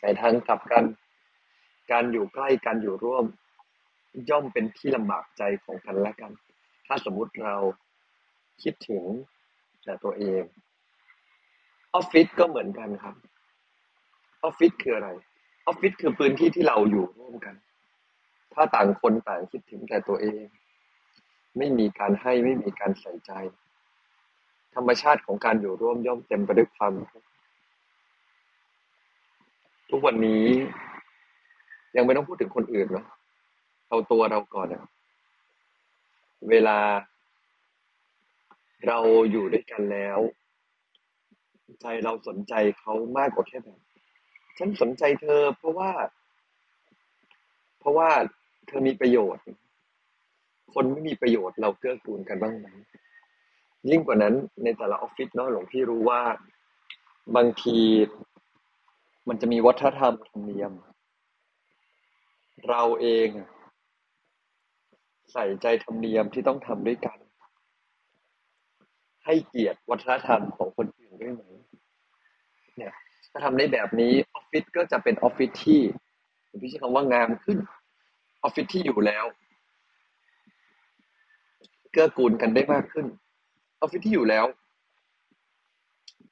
[0.00, 0.84] แต่ทางกลับกัน
[1.92, 3.24] การอยู่ใกล้การอยู่ร่วม
[4.30, 6.32] ย่อมเป็นที่ลำบากใจของกันและกัน
[6.86, 7.56] ถ้าสมมุติเรา
[8.62, 9.04] คิดถึง
[9.84, 10.42] แต่ตัวเอง
[11.94, 13.14] ออฟฟิศก็เหมือนกันครับ
[14.44, 15.08] ออฟฟิศคืออะไร
[15.66, 17.54] ออฟฟิศคือพื้นที่ที่เราอยู่ร่วมกัน
[18.54, 20.42] ถ้าต่างคนต่างคิดถึงแต่ตัวเอง
[21.58, 23.32] ไม่มีการให้ไม่มีการใส่ใจ
[24.74, 26.92] ธรรมชาติของการอยู่ร่วมย่อมเต็มไปด้วยความ
[29.90, 30.46] ทุกวันนี้
[31.96, 33.06] ยังไม่ต้องพูดถึงคนอื่นเนาะ
[33.88, 34.84] เอาตัวเราก่อนนะ
[36.50, 36.78] เวลา
[38.86, 38.98] เรา
[39.30, 40.18] อยู่ด้วยกันแล้ว
[41.82, 43.80] ใจเราสนใจเขามากกว่าแค่แบบ
[44.58, 45.90] ฉันสนใจเธอ เพราะว่า
[47.78, 48.10] เพราะว่า
[48.66, 49.44] เธอมีประโยชน์
[50.74, 52.66] คนไม่มีประโยชน์เราเกื้อกูลกันบ้างไหม
[53.90, 56.22] ยิ่งกว่านั้นในแต่ละออฟฟิศเนาะหลวงพี่รู้ว่า
[57.36, 57.78] บางที
[59.28, 60.72] มันจะมีวัฒนธรรมธรรมเนียม
[62.68, 63.28] เราเอง
[65.32, 67.18] ใส่ใจธรรมเนียมที่ต้องทำด้วยกัน
[69.24, 71.42] ให้เกียรติวัฒนธรรมของคนอื่นด้วยไหม
[72.78, 72.94] เนี่ย
[73.30, 75.80] ถ้าทำได้แบบนี้ออฟฟิศก็จะเป็นออฟฟิศที่
[76.60, 77.58] พี่ใช้คำว่างามขึ้น
[78.42, 79.24] ออฟฟิศที่อยู่แล้ว
[81.92, 83.06] เกื้อกูลกันได้มากขึ้น
[83.80, 84.46] ออฟฟิศที่อยู่แล้ว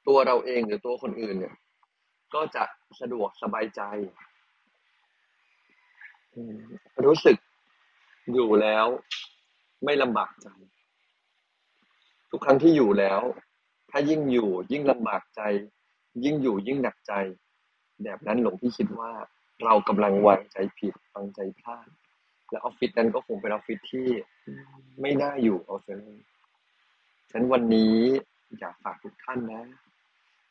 [0.07, 1.55] ตัวเราเองหรือตัวคนอื่นเนี่ย
[2.33, 2.63] ก็จะ
[3.01, 3.81] สะดวกสบายใจ
[7.05, 7.37] รู้สึก
[8.33, 8.85] อยู่แล้ว
[9.85, 10.47] ไม่ลำบากใจ
[12.31, 13.21] ทุกครั้งที่อยู่แล้ว
[13.91, 15.41] ถ้ายิ่งอยู่ยิ่งลำบากใจ
[16.23, 17.13] ยิ่งอยู่ยิ่งหนักใจ
[18.03, 19.11] แบบนั้นหลวงพี่คิดว่า
[19.65, 21.87] เรากำลังวางใจผิดวางใจพลาด
[22.51, 24.07] และออฟฟิศนั้นก็คงเป็นออฟฟิศที่
[25.01, 26.19] ไม่น่าอยู่เอาซะเลย
[27.31, 27.95] ฉันวันนี้
[28.59, 29.63] อยากฝากทุกท่านนะ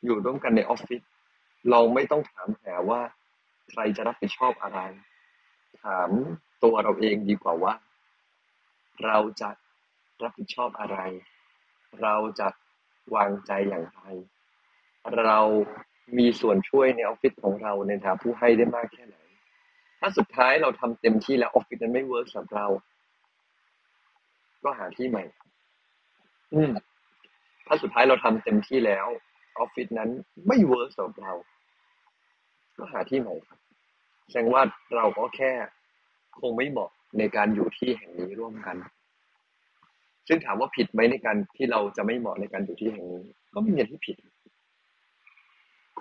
[0.03, 1.01] อยู่ร่วมกันในออฟฟิศ
[1.69, 3.01] เราไม่ต้องถามหาว่า
[3.69, 4.79] ใครจะรับผิดชอบอะไร
[5.83, 6.09] ถาม
[6.63, 7.73] ตัวเราเองดีกว่าว่า
[9.05, 9.49] เราจะ
[10.23, 10.97] รับผิดชอบอะไร
[12.01, 12.47] เราจะ
[13.15, 14.01] วางใจอย่างไร
[15.25, 15.39] เรา
[16.17, 19.15] มีส่วนช่วยในออฟฟิศของเราในฐานะผู้ให้ได้มากแค่ไหน
[19.99, 22.67] ถ้าสุดท้ายเราทำเต็มที่แล้วออฟฟิศนั้นไม่ work สำหรับเรา
[24.63, 25.23] ก็หาที่ใหม่
[26.53, 26.71] อืม
[27.67, 29.07] ถ้าสุดท้ายเราทำเต็มที่แล้ว
[29.57, 30.09] ออฟฟิศนั้น
[30.47, 31.33] ไม่เวิร์กสำหรับเรา
[32.77, 33.59] ก็หาที่ใหม่ครับ
[34.29, 34.61] แสดงว่า
[34.95, 35.51] เราก็แค่
[36.39, 38.77] คงไม่เหมาะในการอยู่ที่แห่งนี้ร่วมกัน
[40.27, 44.17] ซึ่งถามว่าผิดไหมในการที่เราจะไม่เหมาะในการอยู่ที่แห่งนี้ ก็ไม่มีอะไรที่ผิด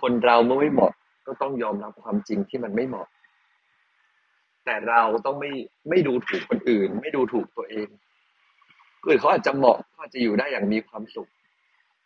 [0.00, 0.92] คนเราเมื่อไม่เหมาะ
[1.26, 3.08] ก็ต้องยอมรับความจริงที่มันไม่เหมาะ
[4.64, 5.50] แต่เราต้องไม่
[5.88, 7.88] ไม่ดูถูกคนอื่น ไม่ดูถูกตัวเอง
[9.00, 11.30] คนอื่นเขาอาจจะเหมาะเขาอาจจะอยู่ได้อย่างมีความสุข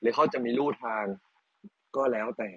[0.00, 1.04] หรือเขาจะมีลู่ทาง
[1.96, 2.48] ก็แล้วแต่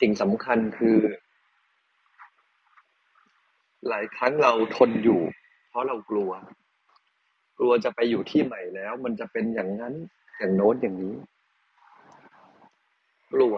[0.00, 0.98] สิ่งสำคัญคือ
[3.88, 5.20] หลายครั้งเราทนอยู่
[5.68, 6.30] เพราะเรากลัว
[7.58, 9.94] กลัวจะไปอยู่ที่ใหม่แล้ว มันจะเป็นอย่างนั้น
[10.38, 11.14] อย่างโน้นอย่างนี้
[13.32, 13.56] กลัว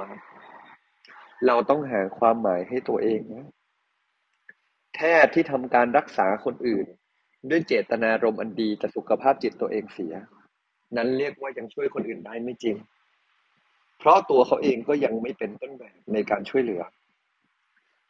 [1.47, 3.47] เราต้องหาความหมายให้ตัวเองนะ
[4.95, 6.87] แพทย์ที่ทำการรักษาคนอื่น
[7.51, 10.15] ด้วยเจตนารมณ์อันดีแต่สุขภาพจิตตัวเองเสีย
[10.97, 12.77] นั้นเรียกว่ายังช่วยคนอื่นได้ไม่จริง
[13.99, 16.83] เพราะตัวเขาเองก็ยังไม่เป็นต้นแบบในการช่วยเหลือ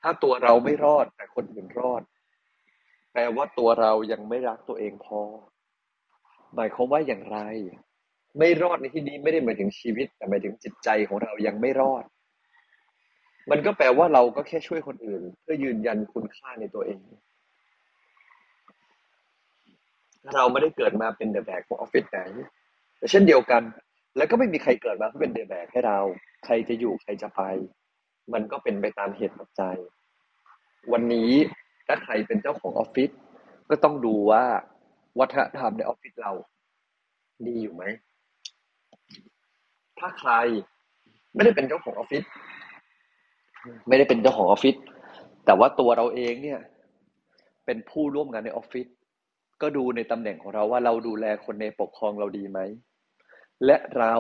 [0.03, 2.03] ถ้าตัวเราไม่รอดแต่คนอื่นรอด
[3.13, 5.21] แปลว่าตัวเรายังไม่รักตัวเองพอ
[6.55, 7.39] หมายความว่าอย่างไร
[8.39, 12.05] ไม่รอดในที่นี้ไม่ได้หมายถึงชีวิต แต่หมายถึงจิตใจของเรายังไม่รอด
[13.51, 17.01] มันก็แปลว่าเราก็แค่ช่วยคนอื่น เพื่อยืนยันคุณค่าในตัวเอง
[20.35, 22.21] เราไม่ได้เกิดมาเป็นเดอะแบกของออฟฟิศไหน
[22.99, 23.63] แต่เช่นเดียวกัน
[24.17, 25.99] แล้วก็ไม่มีใครเกิดมาเพื่อเป็นเดอะแบกให้เรา
[26.45, 27.43] ใครจะอยู่ใครจะไป
[28.33, 29.77] มันก็เป็นไปตามเหตุปัจจัย
[30.93, 31.33] วันนี้
[31.87, 33.11] ถ้าใครเป็นเจ้าของออฟฟิศ
[33.71, 34.45] ก็ต้องดูว่า
[35.19, 36.33] วัฒนธรรมในออฟฟิศเรา
[37.47, 37.85] ดีอยู่ไหม
[40.01, 40.33] ถ้าใคร
[41.35, 42.25] ไม่ได้เป็นเจ้าของออฟฟิศ
[43.89, 44.77] ไม่ได้เป็นเจ้าของออฟฟิศ
[45.45, 46.61] แต่ว่าตัวเราเองเนี่ย
[47.67, 48.87] เป็นผู้ร่วมงานในออฟฟิศ
[49.63, 52.59] ก็ดูในตำแหน่งของเราว่าเราดูแลคนในปกครองเราดีไหม
[53.67, 54.15] และเรา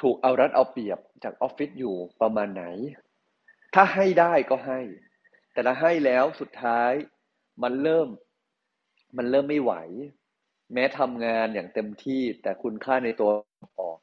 [0.00, 2.64] ถูกเอารัดเอาเปรียบจากออฟฟิศอยู่ประมาณไหน
[3.74, 4.80] ถ้าให้ได้ก็ให้
[5.52, 6.92] แต่ถ้าให้แล้วสุดท้าย
[7.62, 8.08] มันเริ่ม
[9.16, 9.72] มันเริ่มไม่ไหว
[10.72, 13.30] แม้ทำงานอย่างเต็มที่แต่คุณค่าในตัว
[13.78, 13.98] ออก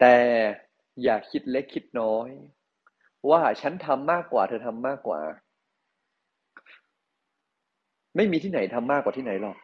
[0.00, 0.16] แต่
[1.02, 2.28] อย่าคิดเล็กคิดน้อย
[3.30, 5.20] ว่าฉันทำมากกว่า เธอทำมากกว่า
[8.16, 9.56] ไม่มีที่ไหนทำมากกว่าที่ไหนหรอก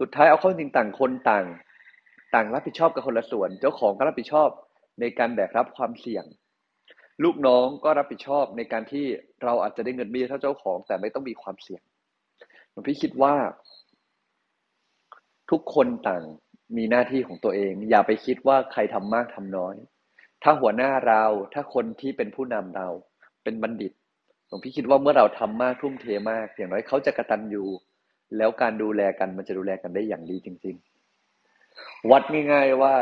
[0.00, 1.46] สุดท้ายเอาเข้าจริงต่างคนต่าง
[2.34, 4.48] ต่างรับผิดชอบกับคนละส่วน เจ้าของก็รับผิดชอบ
[5.00, 6.24] ในการแบกรับความเสี่ยง
[7.24, 9.04] ลูกน้องก็รับผิดชอบในการที่
[9.44, 11.82] เราอาจจะได้เงินเบี้ยเท่าเจ้าของ แต่ไม่ต้องมีความเสี่ยง
[12.70, 13.34] หลวงพี่คิดว่า
[15.50, 16.24] ทุกคนต่าง
[16.76, 19.74] มีหน้าที่ของตัวเอง อย่าไปคิดว่าใครทำมากทำน้อย
[20.42, 22.88] ถ้าหัวหน้าเราถ้าคนที่เป็นผู้นำเรา
[23.44, 23.92] เป็นบัณฑิต
[24.46, 27.66] หลวงพี่คิดว่าเมื่อเราทำมากทุ่มเทมาก อย่างน้อยเขาจะกระตันอยู่
[28.36, 30.76] แล้วการดูแลกันมันจะดูแลกันได้อย่างดีจริง
[31.42, 32.94] ๆ วัดง่ายๆว่า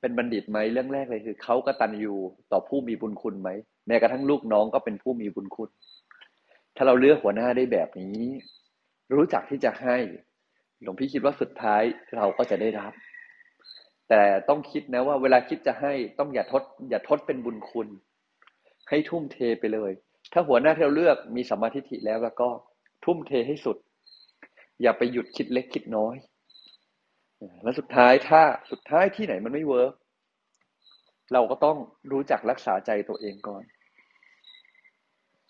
[0.00, 2.18] เป็นบัณฑิตไหมเรื่องแรกเลยคือเขากระตันอยู่
[2.52, 3.50] ต่อผู้มีบุญคุณไหม
[3.86, 5.70] แม้กระทั่งลูกน้องก็เป็นผู้มีบุญคุณ
[6.76, 8.20] ถ้าเราเลือกหัวหน้าได้แบบนี้
[9.14, 9.96] รู้จักที่จะให้
[10.84, 11.82] หลวงพี่คิดว่าสุดท้าย
[12.16, 12.92] เราก็จะได้รับ
[14.08, 17.88] แต่ต้องคิดนะว่าเวลาคิดจะให้ต้องอย่าทด อย่าทดเป็นบุญคุณ
[18.88, 19.92] ให้ทุ่มเทไปเลย
[20.32, 22.48] ถ้าหัวหน้าที่เราเลือกมีสมาธิิแล้วแล้วก็
[23.04, 23.76] ทุ่มเทให้สุด
[24.82, 26.16] อย่าไปหยุดคิดเล็กคิดน้อย
[27.62, 29.94] แล้วสุดท้ายถ้าสุดท้ายที่ไหนมันไม่เวิร์ก
[31.32, 31.76] เราก็ต้อง
[32.12, 33.62] รู้จักรักษาใจตัวเองก่อน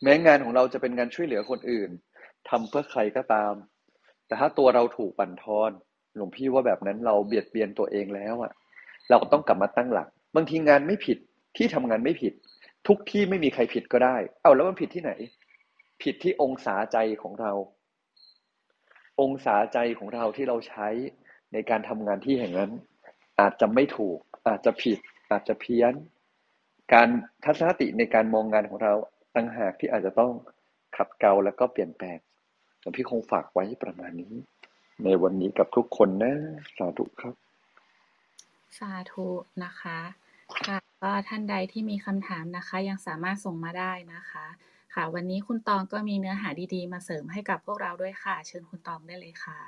[0.03, 1.91] แม้งานของเราจะเป็นงานช่วยเหลือคนอื่น
[2.49, 3.55] ทำเพื่อใครก็ตาม
[4.27, 5.71] แต่ถ้าตัวเราถูกปั่นทอน
[6.17, 8.53] หลวงพี่ว่าแบบนั้นเราเบียดเบียนตัวเองแล้วอะ
[9.09, 11.19] เราก็ต้องกลับมาตั้งหลัก บางทีงานไม่ผิด
[11.57, 12.33] ที่ทำงานไม่ผิด
[12.89, 15.13] ทุกที่ไม่มีใครผิดก็ได้ เอาแล้วมันผิดที่ไหน
[16.03, 17.53] ผิดที่องศาใจของเรา
[19.21, 20.89] องศาใจของเราที่เราใช้
[21.53, 22.71] ในการทำงานที่แห่งนั้น
[23.41, 24.99] อาจจะไม่ถูก อาจจะผิด
[25.31, 25.93] อาจจะเพี้ยน
[26.93, 27.09] การ
[27.45, 28.95] ทัศนคติในการมองงานของเรา
[29.35, 30.33] ต่างหากที่อาจจะต้อง
[30.97, 32.19] ขัดเกลาแล้วก็เปลี่ยนแปลง
[32.85, 34.35] หลวงพี่คงฝากไว้ประมาณนี้
[35.05, 36.35] ในวันนี้กับทุกคนนะ
[36.77, 37.35] สาธุครับ
[38.79, 39.27] สาธุ
[39.65, 39.99] นะคะ
[40.69, 44.47] ค่ะก็ท่านใดที่มีคำถามนะคะ ยังสามารถส่งมาได้นะคะ
[44.95, 49.59] ค่ะ วันนี้คุณตองก็มีเนื้อหาดีๆ มาเสริมให้กับพวกเราด้วยค่ะ เชิญคุณตองได้เลยค่ะ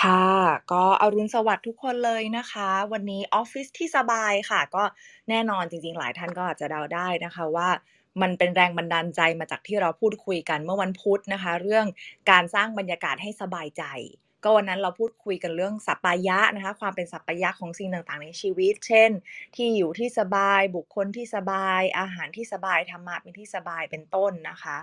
[0.00, 0.26] ค่ะ
[0.72, 4.84] ก็อรุณสวัสดิ์ทุกคนเลยนะคะ วันนี้ออฟฟิศที่สบายค่ะ ก็
[5.28, 7.68] แน่นอนจริงๆ หลายท่านก็อาจจะเดาได้นะคะว่า
[8.22, 11.86] มันเป็นแรงบันดาลใจมาจากที่เราพูดคุยกันเมื่อวันพุธนะคะ เรื่อง
[12.30, 13.84] การสร้างบรรยากาศให้สบายใจ
[14.44, 19.10] ก็วันนั้นเราพูดคุยกันเรื่องสัปปายะนะคะ ความเป็นสัปปายะของสิ่งต่างๆ ในชีวิต เช่น
[19.56, 24.76] ที่อยู่ที่สบายบุคคลที่สบาย อาหารที่สบายธรรมะเป็นที่สบายเป็นต้นนะคะ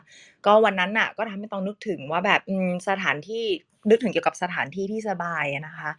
[0.46, 2.42] ก็วันนั้นน่ะก็ทำให้ต้องนึกถึงว่าแบบ
[2.90, 3.46] สถานที่
[3.90, 5.90] นึกถึงเกี่ยวกับสถานที่ที่สบายนะคะ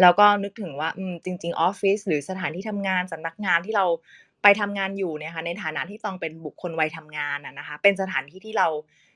[0.00, 0.88] แล้วก็นึกถึงว่า
[1.24, 3.86] จริง ๆออฟฟิศหรือสถานที่ทำงานสำนักงานที่เรา
[4.42, 8.68] ไปทำงานอยู่เนี่ยค่ะในฐานะที่ต้องเป็นบุคคลวัยทำงานอะนะคะ เป็นสถานที่ที่เรา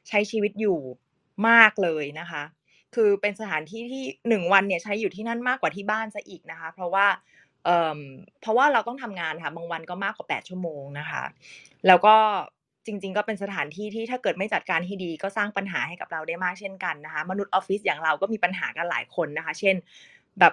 [0.09, 0.79] ใช้ชีวิตอยู่
[1.49, 2.43] มากเลยนะคะ
[2.95, 7.07] คือเป็นสถานที่ที่หนึ่งวันเนี่ยใช้อยู่ที่นั่นมากกว่าที่บ้านซะอีกนะคะ เพราะว่า
[7.65, 8.01] เอ่อ
[8.41, 11.23] เพราะว่าเราต้องทำงานค่ะบางวันก็มากกว่า 8 ชั่วโมงนะคะ
[11.87, 12.17] แล้วก็
[12.87, 19.77] จริง ๆ ก็เป็นสถานที่ที่ถ้าเกิดไม่จัดการให้ดีก็สร้างปัญหาให้กับเราได้มากเช่นกันนะคะ มนุษย์ออฟฟิศอย่างเราก็มีปัญหากันหลายคนนะคะ เช่น
[20.41, 20.53] แบบ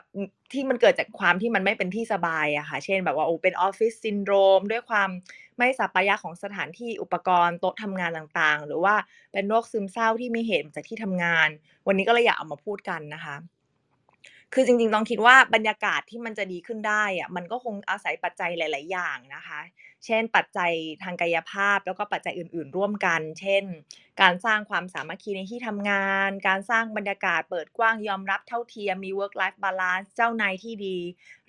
[0.51, 5.09] ที่มันเกิดจากความที่มันไม่เป็นที่สบายอะค่ะ เช่นแบบว่าโอ้เป็นออฟฟิศซินโดรมด้วยความ
[5.57, 8.95] ไม่สัปปายะของสถานที่อุปกรณ์โต๊ะทำงานต่างๆ หรือว่า
[9.31, 11.49] เป็นโรคซึมเศร้าที่มีเหตุมาจากที่ทำงาน
[11.87, 13.35] วันนี้ก็เลยอยากเอามาพูดกันนะคะ
[14.53, 19.59] คือจริงๆ ต้องคิดว่าบรรยากาศที่มันจะดีขึ้นได้อะมันก็คงอาศัยปัจจัยหลาย ๆ อย่างนะคะ
[20.05, 20.71] เช่น ปัจจัย
[21.03, 23.63] ทางกายภาพแล้วก็ปัจจัยอื่น ๆ ร่วมกัน เช่น
[24.21, 30.97] การสร้างความสามัคคีในที่ทำงาน การสร้างบรรยากาศเปิดกว้างยอมรับเท่าเทียมมี work life balance เจ้านายที่ดี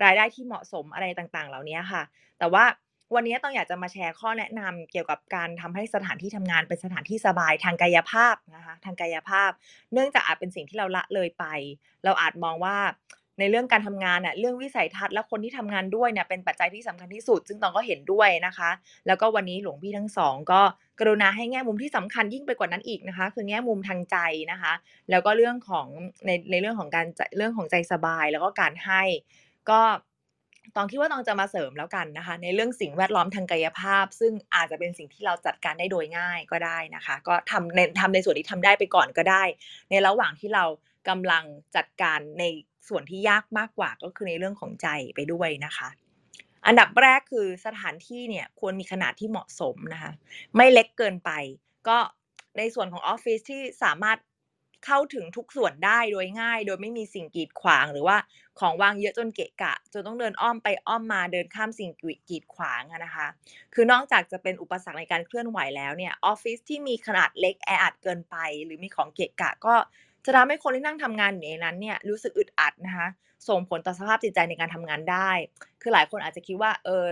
[0.02, 2.02] รายได้ที่เหมาะสมอะไรต่างๆ เหล่านี้ค่ะ
[2.38, 2.64] แต่ว่า
[3.14, 9.50] วันนี้ต้องอยากจะมาแชร์ข้อแนะนำเกี่ยวกับการทำให้สถานที่ทำงานเป็นสถานที่สบายทางกายภาพนะคะทางกายภาพ
[9.92, 11.44] เนื่องจากอาจเป็นสิ่งที่เราละเลยไป
[12.04, 12.76] เราอาจมองว่า
[13.38, 18.70] ในเรื่องการทำงานน่ะเรื่องวิสัยทัศน์และคนที่ทำงานด้วยเนี่ยเป็นปัจจัยที่สำคัญที่สุด ซึ่งตองก็เห็นด้วยนะคะ
[19.06, 20.62] แล้วก็วันนี้หลวงพี่ทั้งสอง ก็
[21.00, 24.16] กรุณาให้แง่มุมที่สำคัญยิ่งไปกว่านั้นอีกนะคะ คือแง่มุมทางใจ
[24.52, 24.72] นะคะ
[25.10, 25.86] แล้วก็เรื่องของ
[26.26, 29.02] ในในเรื่องของการเรื่องของใจสบายแล้วก็การให้
[29.70, 29.80] ก็
[30.76, 39.42] ตองคิดว่าตองจะมาเสริมแล้วกันนะคะ ในเรื่องสิ่งแวดล้อมทางกายภาพ ซึ่งอาจจะเป็นสิ่งที่เราจัดการได้โดยง่ายก็ได้นะคะ ก็ทำในทำในส่วนที่ทำได้ไปก่อนก็ได้
[39.90, 40.64] ในระหว่างที่เรา
[41.08, 41.44] กำลัง
[41.76, 42.44] จัดการใน
[42.88, 45.88] ส่วนที่ยากมากกว่าก็คือในเรื่องของใจไปด้วยนะคะ
[46.66, 50.12] อันดับแรกคือสถานที่เนี่ยควรมีขนาดที่เหมาะสมนะคะ
[50.56, 51.30] ไม่เล็กเกินไป
[51.88, 51.98] ก็
[52.58, 54.18] ในส่วนของออฟฟิศที่สามารถ
[54.86, 58.16] เข้าถึงทุกส่วนได้โดยง่าย โดยไม่มีสิ่งกีดขวางหรือว่า
[58.60, 61.90] ของวางเยอะจนเกะกะ จนต้องเดินอ้อมไปอ้อมมาเดินข้ามสิ่ง
[62.28, 63.26] กีดขวางนะคะ
[63.74, 69.74] คือนอกจากจะเป็นอุปสรรคในการเคลื่อนไหวแล้วเนี่ยออฟฟิศที่มีขนาดเล็กแออัดเกินไป หรือมีของเกะกะก็
[70.24, 73.08] จะทำให้คนที่นั่งทำงานอยู่ในนั้นเนี่ยรู้สึกอึดอัดนะคะ
[73.48, 75.30] ส่งผลต่อสภาพจิตใจในการทำงานได้
[75.82, 77.04] คือหลายคนอาจจะคิดว่าเออ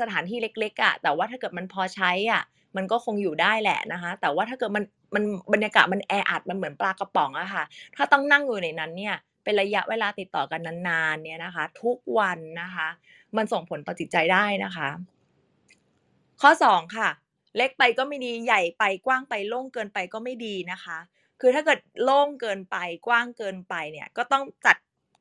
[0.00, 2.42] สถานที่เล็กๆอะ่ะแต่ว่าถ้าเกิดมันพอใช้อะ
[2.76, 4.84] มันก็คงอยู่ได้แหละนะคะ แต่ว่าถ้าเกิดมัน
[5.14, 7.64] มันบรรยากาศมันแออัดมันเหมือนปลากระป๋องอะค่ะ
[7.96, 12.88] ถ้าต้องนั่งอยู่ในนั้นเนี่ยเป็นระยะเวลาติดต่อกันนานๆเนี่ยนะคะ ทุกวันนะคะ
[13.36, 14.88] มันส่งผลต่อจิตใจได้นะคะ
[16.40, 17.08] ข้อสองค่ะ
[17.56, 20.98] เล็กไปก็ไม่ดีใหญ่ไปกว้างไปโล่งเกินไปก็ไม่ดีนะคะ
[21.40, 24.76] คือถ้าเกิดโล่งเกินไปกว้างเกินไปเนี่ยก็ต้องจัด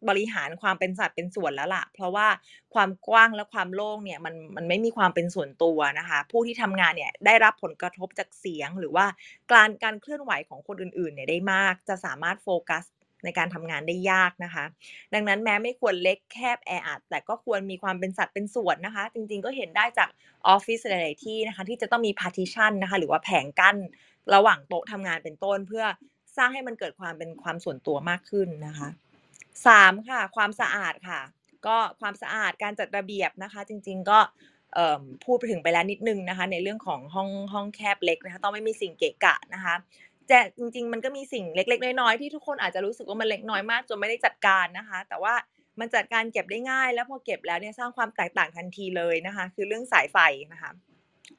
[0.10, 2.28] บริหารความเป็นสัดเป็นส่วนแล้วล่ะ เพราะว่า
[2.74, 9.06] ความกว้างและความโล่งเนี่ยมันมันไม่มีความเป็นส่วนตัวนะคะ ผู้ที่ทำงานเนี่ยได้รับผลกระทบจากเสียง หรือว่า
[9.52, 12.86] การการเคลื่อนไหวของคนอื่นๆเนี่ยได้มาก จะสามารถโฟกัส
[13.24, 14.66] ในการทำงานได้ยากนะคะ
[15.14, 20.10] ดังนั้นแม้ไม่ควรเล็กแคบแออัดแต่ก็ควรมีความเป็นสัดเป็นส่วนนะคะ จริงๆก็เห็นได้จาก
[20.48, 23.78] ออฟฟิศหลายๆที่นะคะ ที่จะต้องมี partition นะคะหรือว่าแผงกั้น
[24.34, 25.86] ระหว่างโต๊ะทำงานเป็นต้นเพื่อ
[26.38, 28.90] สร้างให้มันเกิดความเป็นความส่วนตัวมากขึ้นนะคะ
[29.68, 31.22] สามค่ะ ความสะอาดค่ะ
[31.68, 34.20] ก็ความสะอาดการจัดระเบียบนะคะ จริง ๆ ก็
[35.24, 39.76] พูดไปถึงไปแล้วนิดนึงนะคะ ในเรื่องของห้องห้องแคบเล็กนะคะ ต้องไม่มีสิ่งเกะกะนะคะ
[40.28, 45.34] แต่จริง ๆ มันก็มีสิ่งเล็ก ๆ น้อยๆที่ทุกคนอาจจะรู้สึกว่ามันเล็กน้อยมากจนไม่ได้จัดการนะคะ แต่ว่า
[45.80, 50.18] มันจัดการเก็บได้ง่าย แล้วพอเก็บแล้วเนี่ยสร้างความแตกต่างทันทีเลยนะคะ คือเรื่องสายไฟ
[50.54, 50.72] นะคะ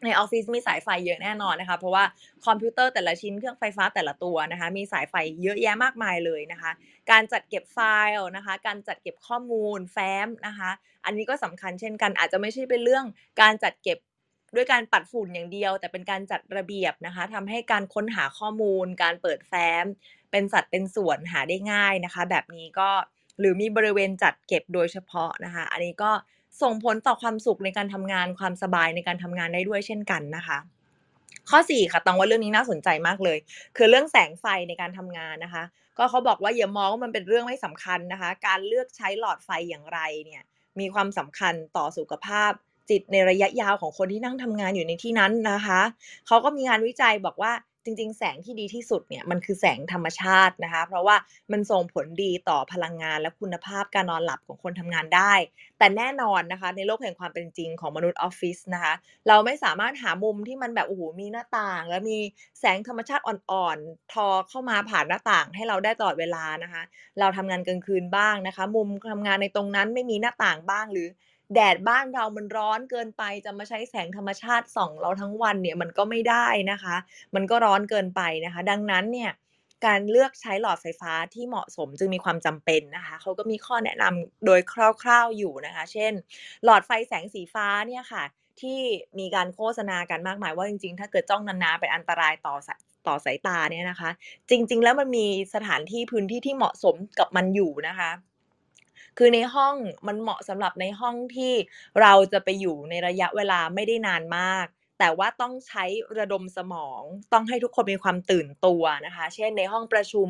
[0.04, 2.04] ในออฟฟิศมีสายไฟเยอะแน่นอนนะคะ เพราะว่า
[2.46, 6.70] คอมพิวเตอร์แต่ละชิ้นเครื่องไฟฟ้าแต่ละตัวนะคะ มีสายไฟเยอะแยะมากมายเลยนะคะ
[7.10, 10.70] การจัดเก็บไฟล์นะคะ การจัดเก็บข้อมูลแฟ้มนะคะ
[11.04, 13.04] อันนี้ก็สำคัญเช่นกันอาจจะไม่ใช่เป็นเรื่อง
[13.40, 13.98] การจัดเก็บ
[14.54, 19.84] ด้วยการปัดฝุ่นอย่างเดียว แต่เป็นการจัดระเบียบนะคะทำให้การค้นหาข้อมูล การเปิดแฟ้ม
[20.30, 22.90] เป็นสัดเป็นส่วนหาได้ง่ายนะคะ แบบนี้ก็
[23.40, 26.10] หรือมีบริเวณจัดเก็บโดยเฉพาะนะคะ อันนี้ก็
[26.62, 30.58] ส่งผลต่อความสุขในการทำงานความสบายในการทำงานได้ด้วยเช่นกันนะคะ
[31.50, 33.38] ข้อ4ค่ะตองว่าเรื่องนี้น่าสนใจมากเลย
[33.76, 35.64] คือเรื่องแสงไฟในการทำงานนะคะ
[35.98, 40.42] ก็เขาบอกว่าอย่ามองว่ามันเป็นเรื่องไม่สำคัญนะคะ การเลือกใช้หลอดไฟอย่างไรเนี่ย
[40.80, 42.52] มีความสำคัญต่อสุขภาพ
[42.90, 45.80] จิตในระยะยาวของคนที่นั่งทำงานอยู่ในที่นั้นนะคะ
[46.26, 47.52] เขาก็มีงานวิจัยบอกว่า
[47.86, 51.16] จริงๆ แสงที่ดีที่สุดเนี่ยมันคือแสงธรรมชาตินะคะ เพราะว่า
[51.52, 55.34] มันส่งผลดีต่อพลังงานและคุณภาพการนอนหลับของคนทำงานได้
[55.78, 58.94] แต่แน่นอนนะคะ ในโลกแห่งความเป็นจริงของมนุษย์ออฟฟิศนะคะ
[59.28, 62.18] เราไม่สามารถหามุมที่มันแบบโอ้โหมีหน้าต่าง แล้วมี
[62.60, 66.82] แสงธรรมชาติอ่อนๆทอเข้ามาผ่านหน้าต่างให้เราได้ตลอดเวลานะคะ
[67.20, 71.08] เราทำงานกลางคืนบ้างนะคะ มุมทำงานในตรงนั้นไม่มีหน้าต่างบ้างหรือ
[71.54, 76.96] แดดบ้านเรามันร้อนเกินไปจะมาใช้แสงธรรมชาติส่องเราทั้งวันเนี่ยมันก็ไม่ได้นะคะ
[77.34, 79.30] มันก็ร้อนเกินไปนะคะ ดังนั้นเนี่ย
[79.86, 84.60] การเลือกใช้หลอดไฟฟ้าที่เหมาะสมจึงมีความจำเป็นนะคะเขาก็มีข้อแนะนำโดย
[85.02, 86.12] คร่าวๆอยู่นะคะ เช่น
[86.64, 88.24] หลอดไฟแสงสีฟ้าเนี่ยค่ะ
[88.60, 88.80] ที่
[89.18, 92.54] มีการโฆษณากันมากมายว่าจริงๆ ถ้าเกิดจ้องนานๆเป็นอันตรายต่อ
[93.06, 94.10] ต่อสายตาเนี่ยนะคะ
[94.50, 98.10] จริง ๆ แล้วมันมีสถานที่พื้นที่ที่เหมาะสมกับมันอยู่นะคะ
[99.18, 99.74] คือในห้อง
[100.06, 101.52] มันเหมาะสำหรับในห้องที่
[102.00, 104.66] เราจะไปอยู่ในระยะเวลาไม่ได้นานมาก
[104.98, 105.84] แต่ว่าต้องใช้
[106.18, 107.02] ระดมสมอง
[107.32, 110.28] ต้องให้ทุกคนมีความตื่นตัวนะคะ เช่นในห้องประชุม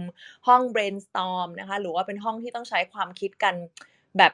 [0.49, 3.55] ห้อง brainstorm นะคะ หรือว่าเป็นห้องที่ต้องใช้ความคิดกัน
[4.18, 4.33] แบบ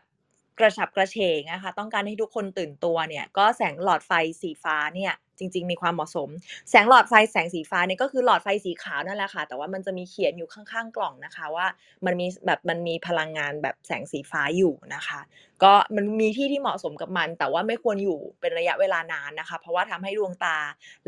[0.58, 4.12] กระฉับกระเฉงนะคะ ต้องการให้ทุกคนตื่นตัวเนี่ย ก็แสงหลอดไฟ
[4.42, 6.28] สีฟ้าเนี่ยจริง ๆ มีความเหมาะสม
[6.70, 11.66] แสงหลอดไฟแสงสีฟ้าเนี่ยก็คือหลอดไฟสีขาวนั่นแหละค่ะ แต่ว่ามันจะมีเขียนอยู่ข้างๆกล่องนะคะ ว่า
[12.06, 15.20] มันมีแบบมันมีพลังงานแบบแสงสีฟ้าอยู่นะคะ
[15.62, 20.58] ก็มันมีที่ที่เหมาะสมกับมัน แต่ว่าไม่ควรอยู่เป็นระยะเวลานานนะคะ เพราะว่าทำให้ดวงตา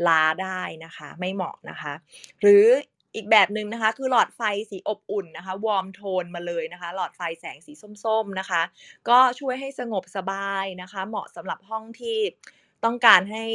[0.07, 1.93] ล้าได้นะคะ ไม่เหมาะนะคะ
[2.41, 2.65] หรือ
[3.15, 7.71] อีกแบบหนึ่งนะคะคือหลอดไฟสีอบอุ่นนะคะวอร์มโทนมาเลยนะคะ หลอดไฟแสงสี
[8.03, 8.61] ส้มๆนะคะ
[9.09, 12.17] ก็ช่วยให้สงบสบายนะคะ เหมาะสำหรับห้องที่
[12.85, 13.45] ต้องการให้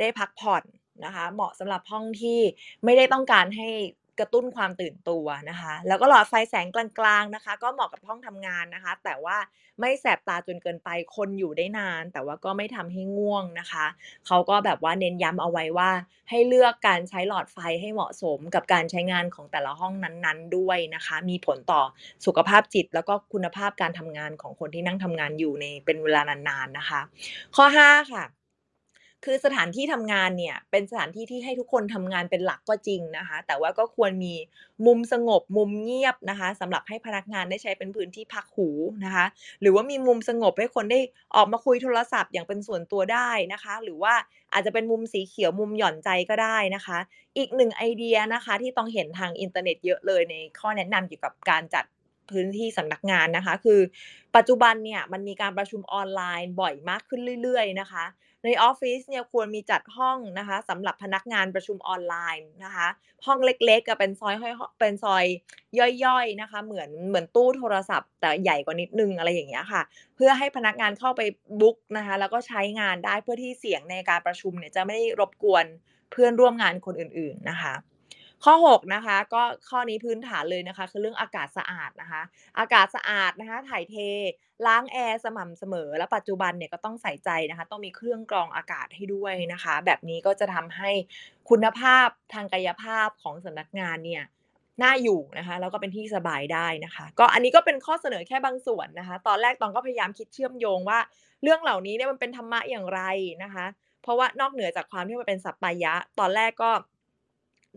[0.00, 0.62] ได้พักผ่อน
[1.04, 2.40] นะคะ เหมาะสำหรับห้องที่
[2.84, 3.68] ไม่ได้ต้องการให้
[4.20, 9.36] กระตุ้นความตื่นตัวนะคะ แล้วก็หลอดไฟแสงกลางๆนะคะ ก็เหมาะกับห้องทำงานนะคะ แต่ว่า
[9.80, 13.86] ไม่แสบตาจนเกินไปคนอยู่ได้นาน แต่ว่าก็ไม่ทำให้ง่วงนะคะ
[14.26, 15.90] เขาก็แบบว่าเน้นย้ำเอาไว้ว่า
[16.30, 21.82] ให้เลือกการใช้หลอดไฟให้เหมาะสมกับการใช้งานของแต่ละห้องนั้นๆ ด้วยนะคะ มีผลต่อ
[22.26, 27.00] สุขภาพจิต แล้วก็คุณภาพการทำงานของคนที่นั่งทำงานอยู่ในเป็นเวลานานๆนะคะ
[27.56, 28.24] ข้อ 5 ค่ะ
[29.24, 34.34] คือสถานที่ทำงานเนี่ยเป็นสถานที่ที่ให้ทุกคนทำงานเป็นหลักก็จริงนะคะ แต่ว่าก็ควรมี
[34.86, 38.68] มุมสงบมุมเงียบนะคะสำหรับให้พนักงานได้ใช้เป็นพื้นที่พักหู
[39.04, 39.26] นะคะ
[39.60, 41.00] หรือว่ามีมุมสงบให้คนได้
[41.36, 44.14] ออกมาคุยโทรศัพท์อย่างเป็นส่วนตัวได้นะคะ หรือว่า
[44.52, 46.98] อาจจะเป็นมุมสีเขียวมุมหย่อนใจก็ได้นะคะ
[47.36, 51.84] อีกหนึ่งไอเดียนะคะที่ต้องเห็นทางอินเทอร์เน็ตเยอะเลยในข้อแนะนำเกี่ยวกับการจัด
[52.30, 53.80] พื้นที่สำนักงานนะคะ คือ
[54.36, 58.04] ปัจจุบันเนี่ยมันมีการประชุมออนไลน์บ่อยมากขึ้นเรื่อย ๆ นะคะ
[58.44, 62.88] ในออฟฟิศเนี่ยควรมีจัดห้องนะคะสำหรับพนักงานประชุมออนไลน์นะคะ
[63.26, 65.24] ห้องเล็กๆกับเป็นซอยห้อยเป็นซอย
[66.04, 69.82] ย่อยๆนะคะ เหมือนเหมือนตู้โทรศัพท์ แต่ใหญ่กว่านิดนึงอะไรอย่างเงี้ยค่ะ
[70.16, 71.22] เพื่อให้พนักงานเข้าไป
[71.60, 75.64] บุ๊กนะคะ แล้วก็ใช้งานได้เพื่อที่เสียงในการประชุมเนี่ยจะไม่รบกวน
[76.12, 77.74] เพื่อนร่วมงานคนอื่น ๆนะคะ
[78.44, 82.22] ข้อ6นะคะก็ข้อนี้พื้นฐานเลยนะคะ คือเรื่องอากาศสะอาดนะคะ
[82.58, 83.96] อากาศสะอาดนะคะ ถ่ายเท
[84.66, 90.90] ล้างแอร์สม่ำเสมอ และปัจจุบันเนี่ยก็ต้องใส่ใจนะคะ ต้องมีเครื่องกรองอากาศให้ด้วยนะคะ แบบนี้ก็จะทำให้
[91.50, 94.22] คุณภาพทางกายภาพของสำนักงานเนี่ย
[94.82, 100.98] น่าอยู่นะคะแล้วก็เป็นที่สบายได้นะคะ ก็อันนี้ก็เป็นข้อเสนอแค่บางส่วนนะคะ ตอนแรกตองก็พยายามคิดเชื่อมโยงว่า
[101.42, 103.00] เรื่องเหล่านี้เนี่ยมันเป็นธรรมะอย่างไร
[103.44, 103.66] นะคะ
[104.02, 106.70] เพราะว่านอกเหนือจากความที่มันเป็นสัพพายะ ตอนแรกก็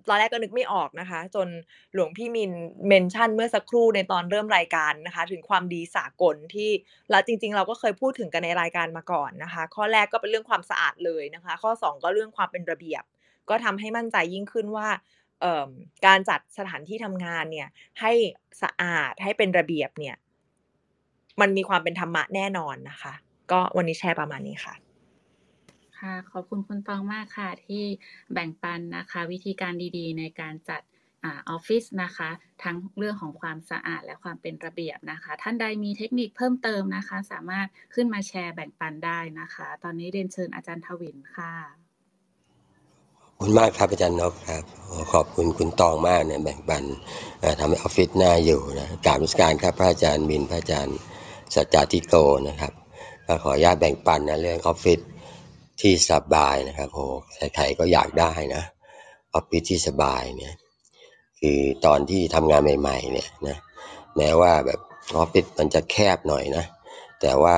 [0.08, 1.48] ตอนแรกก็นึกไม่ออกนะคะ จน
[1.94, 2.52] หลวงพี่มิน
[2.88, 6.70] เมนชั่นเมื่อสักครู่ในตอนเริ่มรายการนะคะ ถึงความดีสากลที่
[7.12, 13.04] แล้วจริง ๆ เราก็เคยพูดถึงกันในรายการมาก่อนนะคะ ข้อแรกก็เป็นเรื่องความสะอาดเลยนะคะ ข้อ 2 ก็เรื่องความเป็นระเบียบ
[13.50, 14.88] ก็ทำให้มั่นใจยิ่งขึ้นว่า
[16.06, 17.68] การจัดสถานที่ทำงานเนี่ย
[18.02, 18.12] ให้
[18.62, 20.16] สะอาดให้เป็นระเบียบเนี่ย
[21.42, 23.14] มันมีความเป็นธรรมะแน่นอนนะคะ
[23.52, 24.74] ก็วันนี้แชร์ประมาณนี้ค่ะ
[26.04, 27.84] ค่ะ ขอบคุณคุณตองมากค่ะ ที่
[28.34, 30.82] แบ่งปันนะคะ วิธีการดีๆ ในการจัด
[31.26, 32.30] ออฟฟิศนะคะ
[32.64, 41.54] ทั้งเรื่องของความสะอาดและความเป็นระเบียบนะคะ ท่านใดมีเทคนิคเพิ่มเติมนะคะ สามารถขึ้นมาแชร์แบ่งปันได้นะคะ ตอนนี้เรียนเชิญอาจารย์ทวินค่ะ
[43.40, 44.64] คุณมากครับอาจารย์นพครับ
[45.14, 46.84] ขอบคุณคุณตองมากเนี่ยแบ่งปัน
[47.60, 50.98] ทำให้ออฟฟิศน่าอยู่นะกราบนมัสการครับพระอาจารย์มินพระอาจารย์
[51.56, 52.16] สัจจติโก
[52.48, 52.74] นะครับ
[53.28, 55.00] ก็ขออนุญาตแบ่งปันนะเรื่องออฟฟิศ
[55.82, 57.06] ที่สบายนะครับโอ้
[57.56, 58.64] ใครๆก็อยากได้นะ
[59.34, 60.54] ออฟฟิศที่สบายเนี่ย
[61.40, 63.58] คือตอนที่ทำงานใหม่ๆเนี่ยนะ
[64.18, 64.80] แม้ว่าแบบ
[65.16, 66.66] ออฟฟิศมันจะแคบหน่อยนะ
[67.22, 67.58] แต่ว่า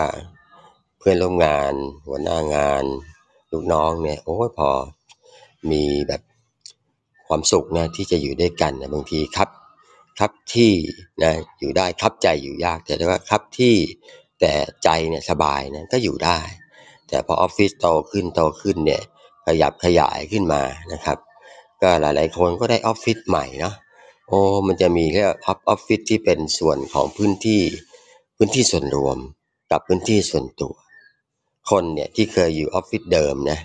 [0.98, 1.74] เพื่อนร่วมงาน
[2.08, 2.84] หัวหน้างาน
[3.52, 4.70] ลูกน้องเนี่ยโอ้ยพอ
[5.72, 6.22] มีแบบ
[7.28, 9.50] ความสุขนะที่จะอยู่ด้วยกันนะบางทีครับ
[10.20, 10.72] ครับที่
[11.24, 13.76] นะอยู่ได้ครับใจอยู่ยากแต่ว่าครับที่
[14.40, 14.54] แต่
[14.84, 16.40] ใจเนี่ยสบายนะก็อยู่ได้
[17.10, 19.02] แต่พอออฟฟิศโตขึ้นโตขึ้นเนี่ย
[19.48, 20.62] ขยับขยายขึ้นมา
[20.94, 21.18] นะครับ
[21.82, 23.76] ก็หลายๆคนก็ได้ออฟฟิศใหม่เนาะ
[24.28, 27.62] โอ้มันจะมีเรียกว่าออฟฟิศที่เป็นส่วนของพื้นที่
[28.38, 29.18] พื้นที่ส่วนรวม
[29.72, 30.74] กับพื้นที่ส่วนตัว
[31.70, 33.60] คนเนี่ยที่เคยอยู่ออฟฟิศเดิมนะ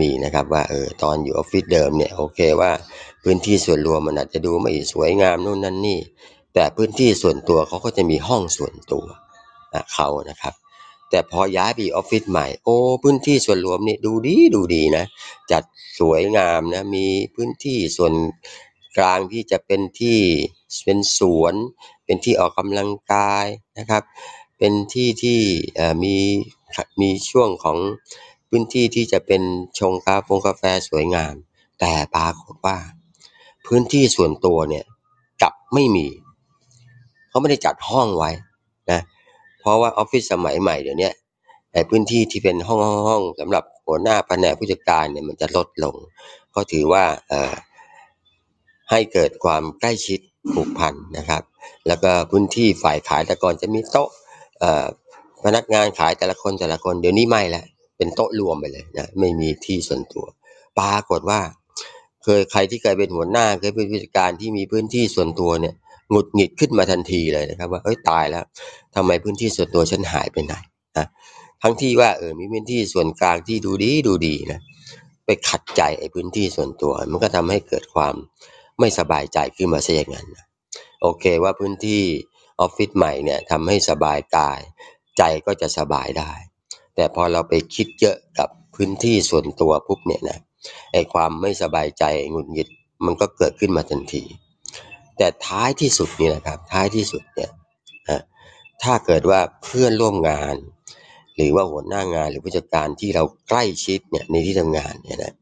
[0.00, 2.70] มีนะครับว่าเออตอนอยู่ออฟฟิศเดิมเนี่ยโอเคว่า
[3.22, 5.98] พื้นที่ส่วนรวมมันอาจจะดูไม่สวยงามนู่นนั่นนี่
[6.54, 9.04] แต่พื้นที่ส่วนตัวเขาก็จะมีห้องส่วนตัว
[9.94, 10.54] เขานะครับ
[11.14, 15.04] แต่พอย้ายไปออฟฟิศใหม่ โอ้พื้นที่ส่วนรวมนี่ดูดีดูดีนะ
[15.52, 15.62] จัด
[15.98, 18.12] สวยงามนะ มีพื้นที่ส่วน
[18.98, 20.18] กลางที่จะเป็นที่
[20.84, 21.54] เป็นสวน
[22.04, 23.46] เป็นที่ออกกำลังกาย
[23.78, 24.02] นะครับ
[24.58, 25.40] เป็นที่ที่
[26.04, 26.16] มี
[27.00, 27.78] มีช่วงของ
[28.48, 29.42] พื้นที่ที่จะเป็น
[29.78, 31.34] ชงกาแฟกาแฟสวยงาม
[31.80, 32.76] แต่ปรากฏว่า
[33.66, 34.84] พื้นที่ส่วนตัวเนี่ย
[35.42, 36.06] กลับไม่มี
[37.28, 38.30] เขาไม่ได้จัดห้องไว้
[39.64, 41.10] เพราะว่าออฟฟิศสมัยใหม่เดี๋ยวนี้
[41.72, 45.94] ไอ้พื้นที่ที่เป็นห้องห้องห้องสำหรับหัวหน้าแผนกผู้จัดการเนี่ยมันจะลดลง
[46.54, 47.04] ก็ถือว่า
[48.90, 50.20] ให้เกิดความใกล้ชิด
[50.54, 51.42] ผูกพันนะครับ
[51.88, 54.08] แล้วก็พื้นที่ฝ่ายขายแต่ก่อนจะมีโต๊ะ
[55.44, 57.64] พนักงานขายแต่ละคนแต่ละคนเดี๋ยวนี้ไม่ล้ว
[57.96, 60.26] เป็นโต๊ะรวมไปเลยนะไม่มีที่ส่วนตัว
[60.78, 61.40] ปรากฏว่า
[62.22, 65.74] เคยใครที่เคยเป็นหัวหน้าเคยเป็นผู้จัดการที่มีพื้นที่ส่วนตัวเนี่ย
[66.10, 68.44] หงุดหงิดขึ้นมาทันทีเลยนะครับ ว่าเอ้ยตายแล้ว
[68.94, 70.54] ทำไมพื้นที่ส่วนตัวฉันหายไปไหน
[70.98, 71.06] นะ
[71.62, 74.60] ทั้งที่ว่าเออมีพื้นที่ส่วนกลางที่ดูดีดูดีนะ
[75.24, 78.14] ไปขัดใจไอ้พื้นที่ส่วนตัว มันก็ทำให้เกิดความ
[78.80, 80.44] ไม่สบายใจขึ้นมาซะอย่างนั้นนะ
[81.02, 82.02] โอเคว่าพื้นที่
[82.60, 84.60] ออฟฟิศใหม่เนี่ยทำให้สบายกาย
[85.18, 86.32] ใจก็จะสบายได้
[86.94, 90.38] แต่พอเราไปคิดเยอะกับพื้นที่ส่วนตัวปุ๊บเนี่ยนะ
[90.92, 92.68] ไอ้ความไม่สบายใจหงุดหงิด
[93.04, 94.22] มันก็เกิดขึ้นมาทันที
[95.16, 97.50] แต่ท้ายที่สุดนี่นะครับ ท้ายที่สุดเนี่ย
[98.82, 100.56] ถ้าเกิดว่าเพื่อนร่วมงาน
[101.36, 105.32] หรือว่าหัวหน้างานหรือผู้จัดการที่เราใกล้ชิดเนี่ยในที่ทำงานเนี่ยนะ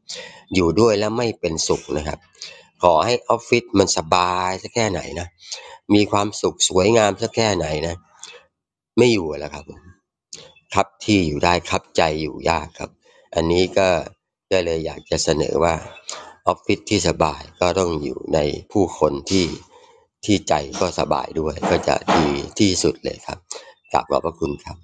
[0.53, 2.19] อยู่ด้วยแล้วไม่เป็นสุขนะครับ
[2.83, 5.27] ขอให้ออฟฟิศมันสบายสักแค่ไหนนะ
[5.95, 7.95] มีความสุขสวยงามสักแค่ไหนนะ
[8.97, 9.81] ไม่อยู่แล้วครับผม
[10.73, 12.89] ครับที่อยู่ได้ครับใจอยู่ยากครับ
[13.35, 13.87] อันนี้ก็
[14.51, 15.73] ก็เลยอยากจะเสนอว่า
[16.47, 18.39] ออฟฟิศที่สบายก็ต้องอยู่ใน
[18.71, 19.45] ผู้คนที่
[20.25, 22.27] ที่ใจก็สบายด้วย ก็จะดี
[22.59, 23.37] ที่สุดเลยครับ
[23.91, 24.77] กราบขอบพระคุณครับ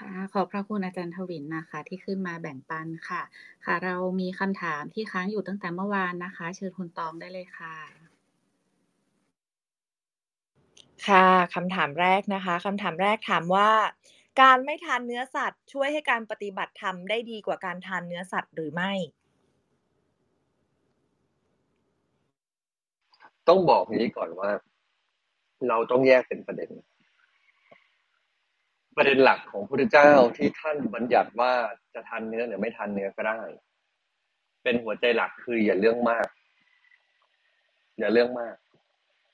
[0.00, 3.22] ค่ะขอบพระคุณอาจารย์ทวินนะคะ ที่ขึ้นมาแบ่งปันค่ะ
[3.64, 7.76] ค่ะ เรามีคำถามที่ค้างอยู่ตั้งแต่เมื่อวานนะคะ เชิญคุณตองได้เลยค่ะ
[11.06, 13.70] ค่ะคำถามแรกนะคะคำถามแรกถามว่า
[14.40, 18.92] การไม่ทานเนื้อสัตว์ ช่วยให้การปฏิบัติธรรมได้ดีกว่าการทานเนื้อสัตว์หรือไม่
[23.48, 24.50] ต้องบอกอย่างนี้ก่อนว่า
[25.68, 26.70] เราต้องแยกเป็นประเด็น
[28.96, 31.52] ประเด็นหลักของพระพุทธเจ้าที่ท่านบัญญัติว่า
[31.94, 33.40] จะทานเนื้อหรือไม่ทานเนื้อก็ได้
[34.62, 36.26] เป็นหัวใจหลักคืออย่าเรื่องมาก
[37.98, 38.56] อย่าเรื่องมาก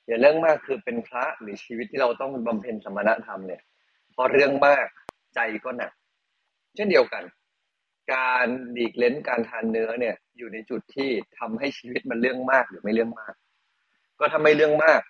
[0.06, 3.62] อย่าเรื่องมากคือเป็นพระหรือชีวิตที่เราต้องบำเพ็ญสมณธรรมเนี่ย
[4.14, 4.86] พอเรื่องมาก
[5.34, 5.92] ใจก็หนัก
[6.74, 7.24] เช่นเดียวกัน
[8.14, 8.46] การ
[8.76, 13.34] ดีกเล้นการทานเนื้อเนี่ย อยู่ในจุดที่ทำให้ชีวิตมันเรื่องมากหรือไม่เรื่องมาก
[14.22, 15.00] ก็ถ้าไม่เรื่องมาก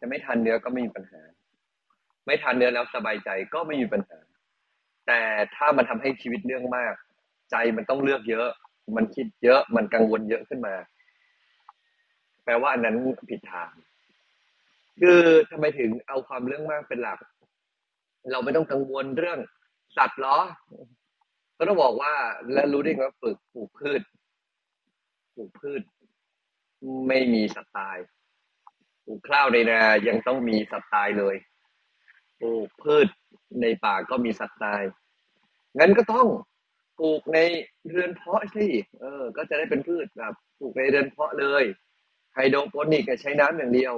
[0.00, 1.20] จะไม่ทานเนื้อก็ไม่มีปัญหา
[2.26, 4.18] ไม่ทานเนื้อแล้วสบายใจก็ไม่มีปัญหา
[5.06, 5.20] แต่
[5.56, 6.94] ถ้ามันทำให้ชีวิตเรื่องมาก
[7.50, 8.48] ใจมันต้องเลือกเยอะ
[8.96, 10.74] มันคิดเยอะมันกังวลเยอะขึ้นมา
[12.44, 12.96] แปลว่าอันนั้น
[13.30, 13.70] ผิดทาง
[15.00, 15.20] คือ
[15.50, 17.18] ทำไมถึงเอาความเรื่องมากเป็นหลัก
[18.32, 19.38] เราไม่ต้องกังวลเรื่อง
[19.96, 20.38] สัตว์หรอ
[21.58, 22.12] ก็ต้องบอกว่า
[22.52, 24.02] แล้วรู้ได้ว่าปลูกปลูกพืช
[25.34, 25.82] ปลูกพืช
[27.08, 27.98] ไม่มีสัตว์ตาย
[29.04, 31.36] ปลูกข้าวในนายังต้องมีสัตว์ตายเลย
[32.40, 33.08] ปลูกพืช
[33.60, 34.82] ในป่าก็มีสัตว์ตาย
[35.78, 36.26] งั้นก็ต้อง
[36.98, 37.38] ปลูกใน
[37.88, 38.66] เรือนเพาะสิ
[39.00, 41.64] เออ ก็จะได้เป็นพืชแบบปลูกในเรือนเพาะเลย
[42.34, 43.94] ไฮโดรโปนิกใช้น้ำอย่างเดียว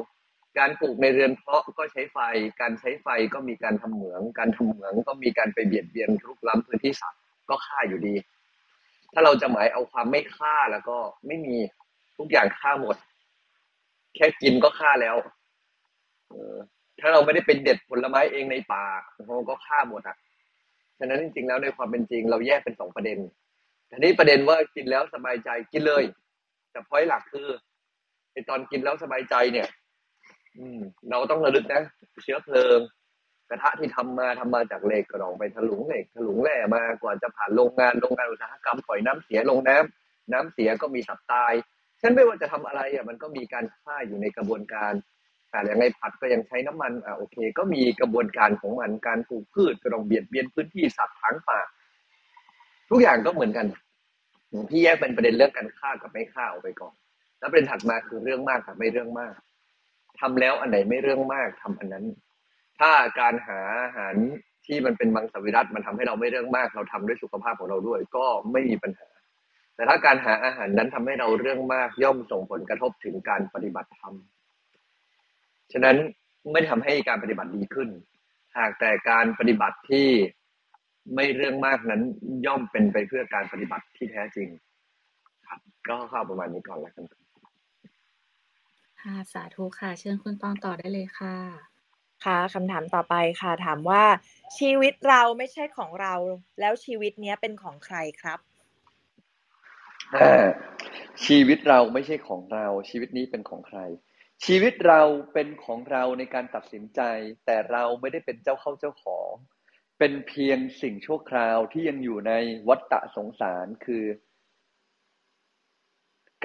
[0.58, 2.18] การปลูกในเรือนเพาะก็ใช้ไฟ
[2.60, 8.14] การใช้ไฟก็มีการทำเหมือง การทำเหมืองก็มีการไปเบียดเบียนรุกล้ำพื้นที่สัตว์ก็ฆ่าอยู่ดี
[9.12, 11.56] ถ้าเราจะหมายเอาความไม่ฆ่าแล้วก็ไม่มี
[12.18, 12.96] ทุกอย่างฆ่าหมด
[14.14, 15.16] แค่กินก็ฆ่าแล้ว
[16.28, 16.56] เออ
[17.00, 18.84] ถ้าเราไม่ได้เป็นเด็ดผลไม้เองในป่า
[19.26, 20.16] เราก็ฆ่าหมดอะ
[20.98, 23.18] ฉะนั้นจริงๆแล้วในความเป็นจริง เราแยกเป็นสองประเด็น
[23.90, 26.04] ทีนี้ประเด็นว่ากินแล้วสบายใจกินเลย
[26.70, 27.48] แต่พอยหลักคือ
[28.32, 29.68] ไอตอนกินแล้วสบายใจเนี่ย
[30.58, 30.78] อืม
[31.10, 31.82] เราต้องระลึกนะ
[32.22, 32.78] เชื้อเพลิง
[33.50, 41.52] กระทะที่ทำมาทำมาจากเหล็กกระดองไปถลุงเหล็กถลุงแร่มากว่าจะผ่านโรงงานโรงงานอุตสาหกรรมปล่อยน้ำเสียลงน้ำน้ำเสียก็มีสัตว์ตาย
[42.00, 44.92] ฉันไม่ว่าจะทำอะไรอะมันก็มีการฆ่าอยู่ในกระบวนการ
[45.50, 51.60] แต่อย่างในผัดก็ยังใช้น้ำมันอะโอเค ก็มีกระบวนการของมันการปลูกพืชก็ต้องเบียดเบียนพื้นที่สัตว์ทางป่า
[52.90, 53.66] ทุกอย่างก็เหมือนกัน
[54.70, 56.94] พี่แยกเป็นประเด็นเรื่องการฆ่ากับไม่ฆ่าออกไปก่อน
[57.38, 59.34] แล้วประเด็นถัดมาคือเรื่องมากกับไม่เรื่องมาก
[60.20, 62.04] ทำแล้วอันไหนไม่เรื่องมากทำอันนั้น
[62.78, 62.90] ถ้า
[63.20, 64.14] การหาอาหาร
[64.66, 69.08] ที่มันเป็นมังสวิรัตมันทำให้เราไม่เรื่องมาก เราทำด้วยสุขภาพของเราด้วย ก็ไม่มีปัญหา
[69.76, 74.14] แต่ถ้าการหาอาหารนั้นทำให้เราเรื่องมากย่อมส่งผลกระทบถึงการปฏิบัติธรรม
[75.72, 75.96] ฉะนั้น
[76.52, 77.88] ไม่ทำให้การปฏิบัติดีขึ้น
[78.58, 80.08] หากแต่การปฏิบัติที่
[81.14, 82.02] ไม่เรื่องมากนั้น
[82.46, 84.48] ย่อมเป็นไปเพื่อการปฏิบัติที่แท้จริง
[85.46, 87.04] ครับ ก็เข้าประมาณนี้ก่อนแล้วกัน
[89.02, 91.36] ค่ะสาธุค่ะ เชิญคุณตองต่อได้เลยค่ะ
[92.24, 94.04] ค่ะคำถามต่อไปค่ะ ถามว่า
[94.58, 96.14] ชีวิตเราไม่ใช่ของเรา
[96.60, 98.38] แล้วชีวิตเนี้ยเป็นของใครครับ
[101.26, 103.80] ชีวิตเราไม่ใช่ของเรา ชีวิตนี้เป็นของใคร
[104.44, 105.02] ชีวิตเรา
[105.32, 107.00] เป็นของเราในการตัดสินใจ
[107.46, 109.30] แต่เราไม่ได้เป็นเจ้าเข้าเจ้าของ
[109.98, 112.32] เป็นเพียงสิ่งชั่วคราวที่ยังอยู่ใน
[112.68, 114.04] วัฏฏะสงสารคือ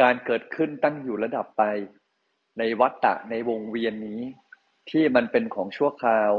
[0.01, 1.63] การเกิดขึ้นตั้งอยู่ระดับไป
[2.59, 4.21] ในวัฏฏะในวงเวียนนี้
[4.89, 6.31] ที่มันเป็นของชั่วคราว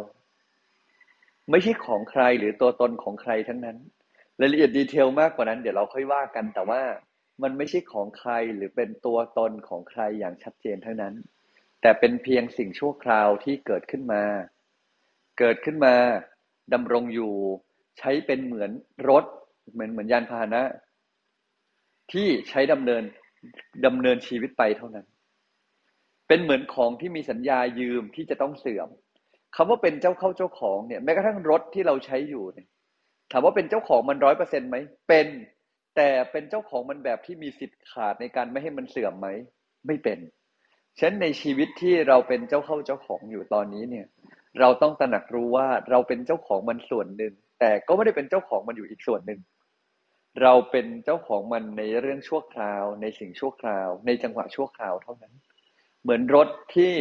[1.51, 3.79] ไม่ใช่ของใครหรือตัวตนของใครทั้งนั้น
[4.41, 6.83] รายละเอียดดีเทลมากกว่านั้นเดี๋ยวเราค่อยว่ากันแต่ว่า
[7.43, 11.15] มันไม่ใช่ของใครหรือเป็นตัวตนของใครอย่างชัดเจนเท่านั้น
[11.81, 14.23] แต่เป็นเพียงสิ่งชั่วคราวที่เกิดขึ้นมา
[15.39, 15.95] เกิดขึ้นมา
[16.73, 17.35] ดำรงอยู่
[17.99, 18.71] ใช้เป็นเหมือน
[19.09, 19.25] รถ
[19.73, 20.63] เหมือนเหมือนยานพาหนะ
[22.13, 23.03] ที่ใช้ดำเนิน
[23.87, 25.07] ดำเนินชีวิตไปเท่านั้น
[26.29, 28.89] เป็นเหมือนของที่มีสัญญายืมที่จะต้องเสื่อม
[29.57, 32.69] คำว่าเป็นเจ้าเข้าเจ้าของเนี่ยแม้กระทั่งรถที่เราใช้อยู่เนี่ย
[33.31, 34.77] ถามว่าเป็นเจ้าของมันร้อยเปอร์เซ็นต์ไหม
[35.09, 35.27] เป็น
[35.97, 39.29] แต่เป็นเจ้าของมันแบบที่มีสิทธิ์ขาดในการไม่ให้มันเสื่อมไหม
[39.87, 40.19] ไม่เป็น
[40.99, 44.07] ฉะนั้นในชีวิตที่เราเป็นเจ้าเข้าเจ้าของอยู่ตอนนี้เนี่ย
[44.61, 49.41] เราต้องตระหนักรู้ว่าเราเป็นเจ้าของมันส่วนหนึ่ง แต่ก็ไม่ได้เป็นเจ้าของมันอยู่อีกส่วนหนึ่ง
[50.43, 55.35] เราเป็นเจ้าของมันในเรื่องชั่วคราว ในสิ่งชั่วคราว ในจังหวะชั่วคราวเท่านั้น
[56.03, 56.93] เหมือนรถที่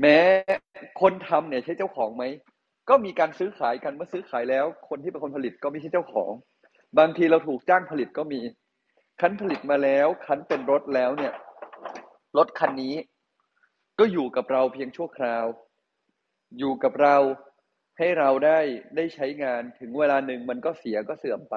[0.00, 0.16] แม้
[1.00, 2.24] คนทำเนี่ยใช่เจ้าของไหม
[2.88, 6.32] ก็มีการซื้อขายกันเมื่อซื้อขายแล้ว คนที่เป็นคนผลิตก็ไม่ใช่เจ้าของ
[6.98, 8.40] บางทีเราถูกจ้างผลิตก็มี
[9.20, 11.34] คันผลิตมาแล้ว คันเป็นรถแล้วเนี่ย
[12.36, 12.94] รถคันนี้
[13.98, 15.44] ก็อยู่กับเราเพียงชั่วคราว
[16.58, 17.16] อยู่กับเรา
[17.98, 18.58] ให้เราได้
[18.96, 21.56] ได้ใช้งานถึงเวลาหนึ่งมันก็เสียก็เสื่อมไป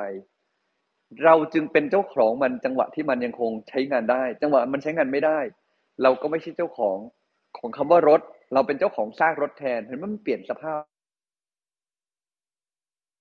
[1.26, 5.40] เราจึงเป็นเจ้าของมันจังหวะที่มันยังคงใช้งานได้ จังหวะมันใช้งานไม่ได้
[6.04, 6.98] เราก็ไม่ใช่เจ้าของ
[7.58, 8.22] ของคำว่ารถ
[8.54, 10.82] เราเป็นเจ้าของซากรถแทนเห็นมันเปลี่ยนสภาพ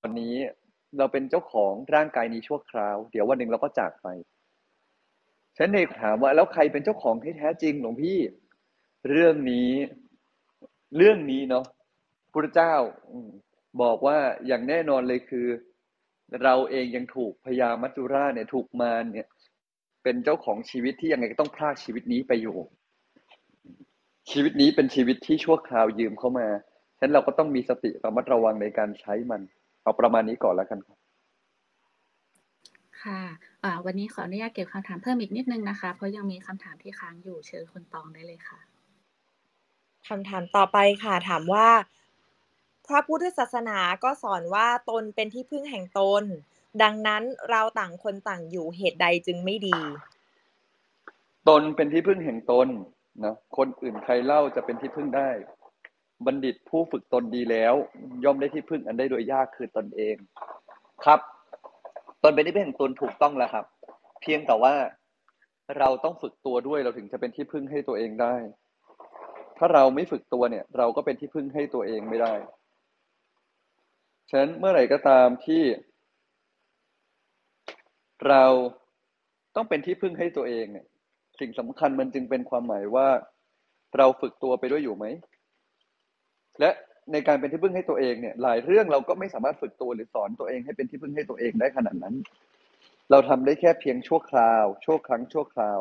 [0.00, 0.34] ตอนนี้
[0.96, 4.08] เราเป็นเจ้าของร่างกายนี้ชั่วคราว เดี๋ยววันหนึ่งเราก็จากไป
[5.56, 8.18] ฉันเองถามว่าแล้วใครเป็นเจ้าของที่แท้จริงหลวงพี่
[9.10, 9.70] เรื่องนี้
[10.96, 11.64] เรื่องนี้เนาะ
[12.32, 12.74] พระเจ้า
[13.82, 15.46] บอกว่าอย่างแน่นอนเลยคือ
[16.42, 19.28] เราเองยังถูกพญามัจจุราชเนี่ยถูกมารเนี่ย
[20.02, 22.56] เป็นเจ้าของชีวิตที่ยังไงก็ต้องพลากชีวิตนี้ไปอยู่
[24.30, 26.48] ชีวิตนี้เป็นชีวิตที่ชั่วคราวยืมเข้ามา
[26.98, 29.40] ฉะนั้นเราก็ต้องมีสติระมัดระวังในการใช้มัน
[29.88, 30.98] เอาประมาณนี้ก่อนแล้วกันครับ
[33.02, 38.58] ค่ะะวันนี้ขออนุญาตเก็บคำถามเพิ่มอีกนิดนึงนะคะ เพราะยังมีคำถามที่ค้างอยู่เชิญคุณตองได้เลยค่ะ
[40.08, 41.68] คำถามต่อไปค่ะ ถามว่า
[42.86, 46.24] พระพุทธศาสนาก็สอนว่าตนเป็นที่พึ่งแห่งตน
[46.82, 49.78] ดังนั้นเราต่างคนต่างอยู่เหตุใดจึงไม่ดี
[51.48, 52.68] ตนเป็นที่พึ่งแห่งตน
[53.24, 55.30] นะคนอื่นใครเล่าจะเป็นที่พึ่งได้
[56.26, 57.74] บัณฑิตผู้ฝึกตนดีแล้ว
[58.24, 60.16] ย่อมได้ที่พึ่งอันได้โดยยากคือตนเอง
[61.04, 61.20] ครับ
[62.22, 63.64] ตนเป็นที่พึ่งแห่งตนถูกต้องแล้วครับ
[64.20, 64.74] เพียงแต่ว่า
[65.78, 68.34] เราต้องฝึกตัวด้วยเราถึงจะเป็นที่พึ่งให้ตัวเองได้
[69.58, 72.34] ถ้าเราไม่ฝึกตัวเนี่ย เราก็เป็นที่พึ่งให้ตัวเองไม่ได้
[74.30, 75.62] ฉะนั้นเมื่อไหร่ก็ตามที่
[78.28, 78.44] เรา
[79.56, 80.86] ต้องเป็นที่พึ่งให้ตัวเองเนี่ย
[81.40, 83.08] สิ่งสำคัญมันจึงเป็นความหมายว่า
[83.98, 85.06] เราฝึกตัวไปด้วยอยู่ไหม
[86.60, 86.70] และ
[87.12, 92.14] ในการเป็นที่พึ่งให้ตัวเองเนี่ย หลายเรื่องเราก็ไม่สามารถฝึกตัวหรือสอนตัวเองให้เป็นที่พึ่งให้ตัวเองได้ขนาดนั้น
[93.10, 95.80] เราทำได้แค่เพียงชั่วคราว ชั่วครั้งชั่วคราว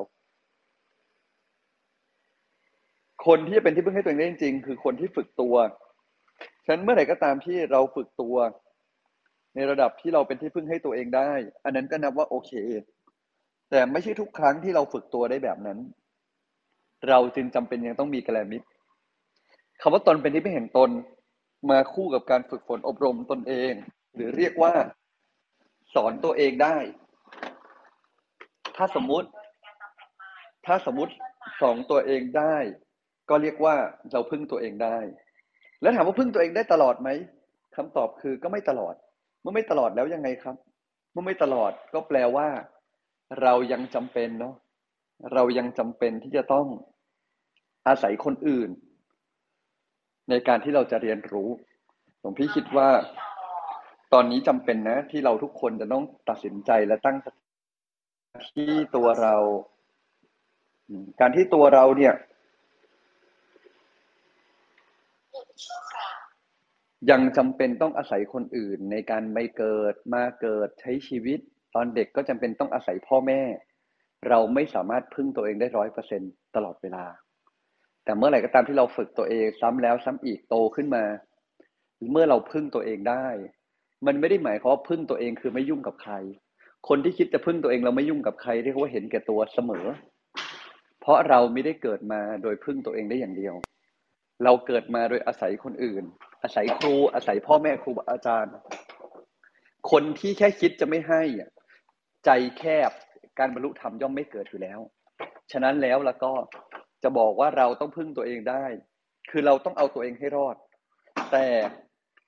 [3.25, 5.55] คนที่จะเป็นที่พึ่งให้ตัวเองได้จริง ๆ คือคนที่ฝึกตัว
[6.65, 8.35] ฉะนั้นเมื่อไหร่ก็ตามที่เราฝึกตัว
[9.55, 11.31] ในระดับที่เราเป็นที่พึ่งให้ตัวเองได้
[11.63, 12.51] อันนั้นก็นับว่าโอเค
[13.69, 15.79] แต่ไม่ใช่ทุกครั้งที่เราฝึกตัวได้แบบนั้น
[17.09, 18.67] เราจึงจำเป็นยังต้องมีกระแลมิตร
[19.81, 20.89] คำว่าตนเป็นที่พึ่งแห่งตน
[21.69, 23.73] มาคู่กับการฝึกฝนอบรมตนเอง
[24.15, 24.73] หรือเรียกว่า
[25.95, 26.77] สอนตัวเองได้
[28.75, 29.29] ถ้าสมมุติ
[30.65, 31.13] ถ้าสมมติ
[31.61, 32.55] สองตัวเองได้
[33.29, 33.75] ก็เรียกว่า
[34.11, 34.97] เราพึ่งตัวเองได้
[35.81, 37.09] แล้วถามว่าพึ่งตัวเองได้ตลอดไหม
[37.75, 38.95] คำตอบคือก็ไม่ตลอด
[39.41, 40.55] เมื่อไม่ตลอดแล้วยังไงครับ
[41.11, 42.47] เมื่อไม่ตลอดก็แปลว่า
[43.41, 44.55] เรายังจำเป็นเนาะ
[45.33, 46.67] เรายังจำเป็นที่จะต้อง
[47.87, 48.69] อาศัยคนอื่น
[50.29, 51.49] ในการที่เราจะเรียนรู้
[52.19, 52.89] หลวงพี่คิดว่า
[54.13, 57.17] ตอนนี้จำเป็นนะ ที่เราทุกคนจะต้องตัดสินใจและตั้ง
[58.55, 59.35] ที่ตัวเรา
[61.19, 62.13] การที่ตัวเราเนี่ย
[67.11, 71.39] ยังจำเป็นต้องอาศัยคนอื่นในการไปเกิดมาเกิดใช้ชีวิต
[71.75, 73.41] ตอนเด็กก็จำเป็นต้องอาศัยพ่อแม่
[74.29, 76.21] เราไม่สามารถพึ่งตัวเองได้ร้อยเปอร์เซ็น
[76.55, 77.05] ตลอดเวลา
[78.07, 81.03] แต่เมื่อไหร่ก็ตามที่เราฝึกตัวเองซ้ำแล้วซ้ำอีกโตขึ้นมา
[82.11, 83.27] เมื่อเราพึ่งตัวเองได้
[84.05, 86.13] มันไม่ได้หมายความว่าพึ่งตัวเองคือไม่ยุ่งกับใคร
[86.87, 89.85] คนที่คิดจะพึ่งตัวเองเราไม่ยุ่งกับใครเรียกว่าเห็นแก่ตัวเสมอ
[91.01, 93.55] เพราะเราไม่ได้เกิดมาโดยพึ่งตัวเองได้อย่างเดียว
[94.43, 96.03] เราเกิดมาโดยอาศัยคนอื่น
[96.43, 98.53] อาศัยครูอาศัยพ่อแม่ครูอาจารย์
[99.91, 101.21] คนที่แค่คิดจะไม่ให้
[102.25, 102.91] ใจแคบ
[103.39, 104.79] การบรรลุธรรมย่อมไม่เกิดอยู่แล้ว
[105.51, 106.31] ฉะนั้นแล้วแล้วก็
[107.03, 108.63] จะบอกว่าเราต้องพึ่งตัวเองได้
[109.31, 110.55] คือเราต้องเอาตัวเองให้รอด
[111.31, 111.45] แต่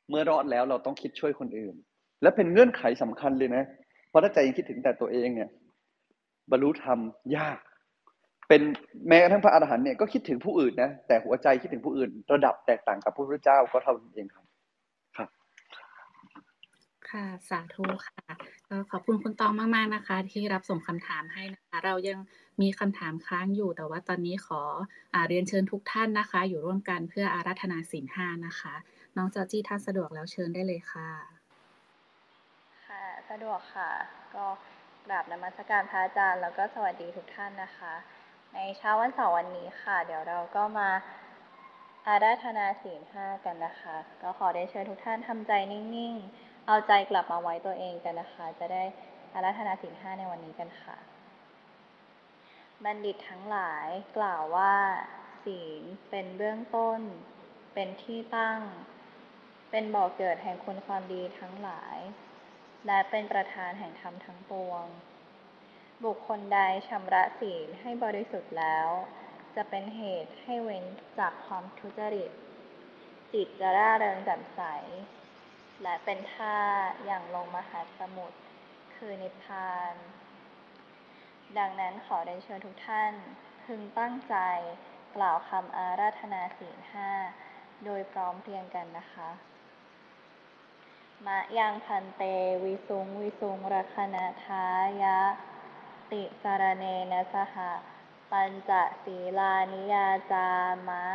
[0.09, 1.75] เมื่อรอดแล้วเราต้องคิดช่วยคนอื่น
[2.21, 3.63] และเป็นเงื่อนไขสำคัญเลยนะ
[4.09, 5.49] เพราะถ้าใจยังคิดถึงแต่ตัวเองเนี่ย
[6.51, 6.99] บรรลุธรรม
[7.37, 7.57] ยาก
[8.47, 8.61] เป็น
[9.07, 14.38] แม้กระทั่งพระอรหันต์เนี่ยก็คิดถึงผู้อื่นนะ แต่หัวใจคิดถึงผู้อื่น ระดับแตกต่างกับพระพุทธเจ้าก็เท่านั้นเองครับ
[17.11, 18.33] ค่ะ สาธุค่ะ
[18.69, 22.19] ก็ขอบคุณคุณตองมาก ๆ นะคะ ที่รับส่งคำถามให้นะคะ เรายัง
[22.61, 24.61] มีคำถามค้างอยู่แต่ว่าตอนนี้ขอ
[25.13, 28.73] อเรียนเชิญทุกท่านนะคะ อยู่ร่วมกันเพื่ออาราธนาศีลห้านะคะ
[29.15, 31.09] น้องจอจี้ท่านสะดวกแล้วเชิญได้เลยค่ะ
[32.87, 33.91] ค่ะ สะดวกค่ะ
[34.35, 34.45] ก็
[35.05, 37.93] กราบนมัสการพระอาจารย์แล้วก็สวัสดีทุกท่านนะคะ
[38.53, 40.89] ในเช้าวันเสาร์วันนี้ค่ะ เดี๋ยวเราก็มา
[42.07, 48.83] อาราธนาศีลห้ากันนะคะ ก็ขอได้เชิญทุกท่านทำใจนิ่ง ๆ เอาใจกลับมาไว้ตัวเองกันนะคะ จะได้
[49.33, 50.97] อาราธนาศีลห้าในวันนี้กันค่ะ
[52.83, 54.75] บัณฑิตทั้งหลายกล่าวว่า
[55.45, 56.99] ศีลเป็นเบื้องต้น
[57.73, 58.61] เป็นที่ตั้ง
[59.71, 61.97] เป็นบ่อกเกิดแห่งคุณความดีทั้งหลาย
[62.85, 64.85] และเป็นประธานแห่งธรรมทั้งปวง
[66.05, 68.89] บุคคลใดชำระศีลให้บริสุทธิ์แล้ว
[69.55, 70.85] จะเป็นเหตุให้เว้น
[71.19, 72.31] จากความทุจริต
[73.33, 74.61] จิตจะร่าเริงแจ่มใส
[75.83, 76.57] และเป็นท่า
[77.05, 78.39] อย่างลงมหาสมุทร
[78.95, 79.93] คือนิพพาน
[81.57, 83.13] ดังนั้นขอได้เชิญทุกท่าน
[83.65, 84.35] พึงตั้งใจ
[85.15, 87.11] กล่าวคำอาราธนาศีลห้า
[87.85, 89.29] โดยพร้อมเพรียงกันนะคะ
[91.25, 92.23] มะยังพันเต
[92.63, 94.65] วิสุงวิสุงรัคณทา
[95.03, 95.19] ยะ
[96.11, 97.55] ติสารเนนะสห
[98.31, 98.71] ปัญจ
[99.03, 100.47] ศีลานิยาจา
[100.87, 101.05] มะ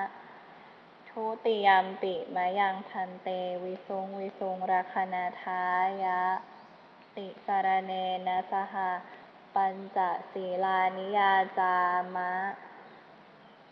[1.18, 3.28] ทุติยมปิมะยังพันเต
[3.64, 5.62] วิสุงวิสุงรัคณทา
[6.04, 6.22] ยะ
[7.16, 7.92] ติสารเน
[8.26, 8.90] นะสหะ
[9.54, 9.98] ปัญจ
[10.32, 11.76] ศีลานิยาจา
[12.16, 12.32] มะ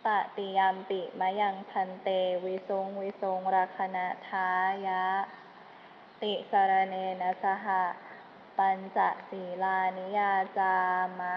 [0.06, 2.08] ตติยมปิมะยังพันเต
[2.44, 4.48] วิสุงวิสุงรัคณทา
[4.86, 5.04] ยะ
[6.22, 7.82] ติสารเนนะสหะ
[8.58, 8.98] ปัญจ
[9.30, 10.74] ศีลานิยาจา
[11.20, 11.36] มะ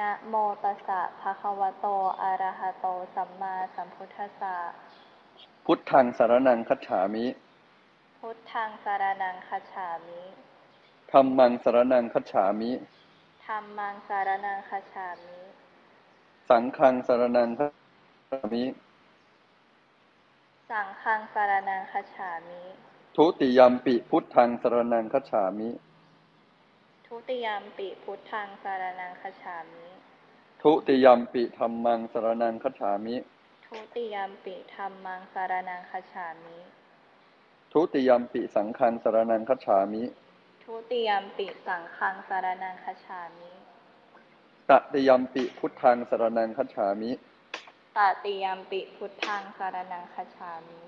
[0.00, 1.86] นะโมตัสสะภะคะวะโต
[2.22, 4.56] อะระหะโต สัมมาสัมพุทธัสสะ
[5.64, 7.26] พุทธังสารนังคัจฉามิ
[8.18, 10.20] พุทธังสารนังคัจฉามิ
[11.10, 12.70] ธัมมังสารนังคัจฉามิ
[13.44, 15.38] ธัมมังสารนังคัจฉามิ
[16.48, 17.72] สังฆังสารนังคัจ
[18.30, 18.64] ฉามิ
[20.70, 22.62] สังฆังสารนังคัจฉามิ
[23.16, 25.70] ทุติยมปิพุทธังสารนังคัจฉามิ
[27.16, 29.86] ทุติยมปิพุทธังสารนังคัจฉามิ
[30.62, 33.16] ทุติยมปิธัมมังสารนังคัจฉามิ
[33.66, 36.56] ทุติยมปิธัมมังสารนังคัจฉามิ
[37.72, 40.02] ทุติยมปิสังฆังสารนังคัจฉามิ
[40.64, 43.50] ทุติยมปิสังฆังสารนังคัจฉามิ
[44.70, 47.10] ตติยมปิพุทธังสารนังคัจฉามิ
[47.96, 50.78] ตติยมปิพุทธังสารนังคัจฉามิ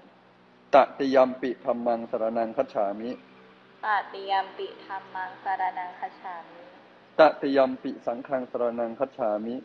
[0.74, 3.10] ตติยมปิธัมมังสารนังคัจฉามิ
[3.84, 6.62] ตติยมปิธัมมังสารนังคัจฉามิ
[7.18, 9.56] ตติยมปิสังฆังสารนังคัจฉามิ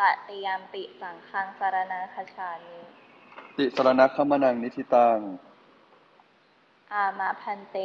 [0.00, 2.78] ตติยมปิสังฆังสารนังคัจฉามิ
[3.56, 5.18] ติสรณคมนังนิธิตัง
[6.92, 7.76] อามาพันเต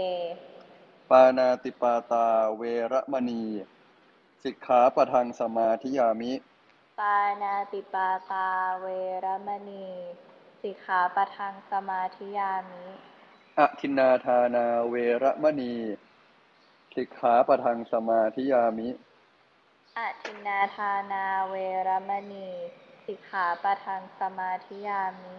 [1.10, 2.28] ปานาติปาตา
[2.58, 3.44] เวระมณี
[4.44, 6.34] สิกขาปะทังสมาธิยามิ
[7.00, 8.48] ปานาติปาตา
[8.82, 8.86] เว
[9.26, 9.88] รมณี
[10.62, 12.86] สิกขาปะทังสมาธิยามิ
[13.60, 15.76] อทินนาทานาเวระมณี
[16.96, 18.90] สิกขาปะทังสมาธิยามิ
[19.98, 21.56] อทินนาทานาเว
[21.88, 22.50] รมณี
[23.06, 25.38] สิกขาปะทังสมาธิยามิ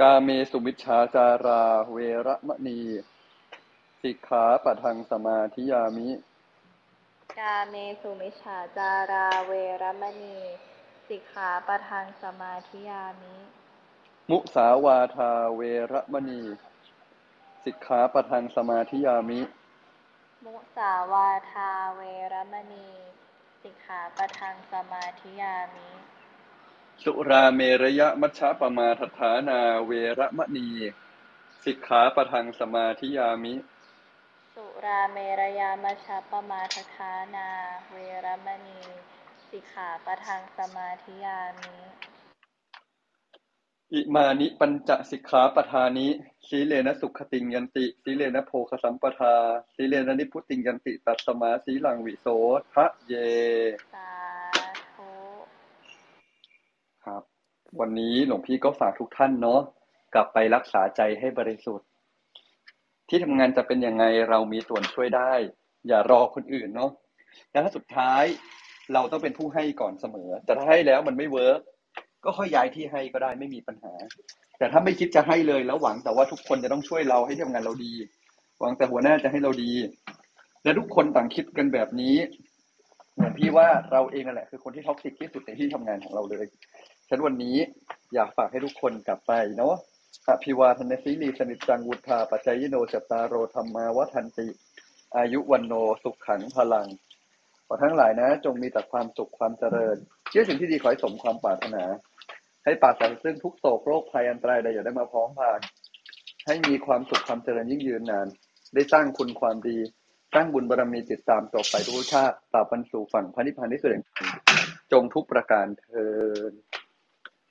[0.00, 1.96] กาเมสุมิชฌาจาราเว
[2.26, 2.80] ระมณี
[4.02, 6.08] สิกขาปะทังสมาธิยามิ
[7.38, 9.52] กาเมสุมิชฌาจาราเว
[9.82, 10.38] รมณี
[11.08, 13.34] สิกขาปะทังสมาธิยามิ
[14.34, 15.62] มุสาวาทาเว
[15.92, 16.42] ระมณี
[17.64, 19.40] สิกขาปะทังสมาธิยามิ
[20.44, 22.00] มุสาวาทาเว
[22.32, 22.88] รมณี
[23.62, 25.88] สิกขาปะทังสมาธิยามิ
[27.02, 30.68] สุราเมรยะมัชฌะปมาทฐานาเวระมณี
[31.64, 33.54] สิกขาปะทังสมาธิยามิ
[34.54, 37.48] สุราเมรยามชฌปปมาทฐานา
[37.90, 38.80] เวรมณี
[39.50, 41.76] สิกขาปะทังสมาธิยามิ
[43.94, 46.08] อิมานิปัญจสิกขาปทานิ
[46.48, 49.34] สีเลนะสุขติงยันติสีเลนะโภคสัมปทา
[49.74, 52.26] สีเลนะนิพุติงยันติ ตัสสมาสีลังวิโส
[52.72, 53.14] ทะเย
[53.94, 54.10] สา
[54.94, 55.10] ธุ
[57.04, 57.22] ครับ
[57.80, 59.60] วันนี้หลวงพี่ก็ฝากทุกท่านเนาะ
[60.14, 61.88] กลับไปรักษาใจให้บริสุทธิ์
[63.08, 65.32] ที่ทำงานจะเป็นยังไงเรามีส่วนช่วยได้
[65.88, 66.90] อย่ารอคนอื่นเนาะ
[67.50, 68.24] แล้วถ้าสุดท้าย
[68.92, 71.60] เราต้องเป็นผู้ให้ก่อนเสมอ แต่ถ้าให้แล้วมันไม่ work
[72.24, 73.92] ก็ค่อยย้ายที่ให้ก็ได้ไม่มีปัญหา
[74.58, 77.92] แต่ถ้าไม่คิดจะให้เลยแล้วหวังแต่ว่าทุกคนจะต้องช่วยเราให้ที่ทำงานเราดี
[78.60, 79.72] หวังแต่หัวหน้าจะให้เราดี
[80.64, 82.16] และทุกคนต่างคิดกันแบบนี้
[83.16, 86.46] หลวงพี่ว่าเราเองนั่นแหละคือคนที่ toxic ที่สุดในที่ทำงานของเราเลย
[87.08, 87.56] ฉะนันวันนี้
[88.14, 89.74] อยากฝากให้ทุกคนกลับไปเนาะ
[90.28, 94.48] อภิวาทนสีลิสสะ นิจจังวุฑฒาปจายิโน จัตตาโรธัมมาวัฑฒันติ
[95.16, 96.86] อายุวันโนสุขขังพลัง
[97.66, 99.96] ขอทั้งหลายนะ จงมีแต่ความสุขความเจริญ
[100.28, 101.82] เชื่อสิ่งที่ดีขอให้สมความปรารถนา
[102.64, 105.60] ให้ปราศจากซึ่งทุกโศกโรคภัยอันตรายใดอย่าได้มาพ้อมผ่าน
[106.46, 108.26] ให้มีความสุขความเจริญยิ่งยืนนาน
[108.74, 109.78] ได้สร้างคุณความดี
[110.34, 113.98] สร้างบุญบารมีติดตามต่อไปทุกชาติตราบรรสู่ฝั่งพระนิพพานที่เกิด
[114.92, 116.06] จงทุกประการเทิ
[116.50, 116.52] น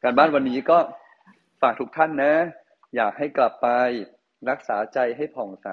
[0.04, 0.78] การบ้านวันนี้ก็
[1.62, 2.34] ฝากทุกท่านนะ
[2.96, 3.68] อยากให้กลับไป
[4.50, 5.68] รักษาใจให้ผ่องใส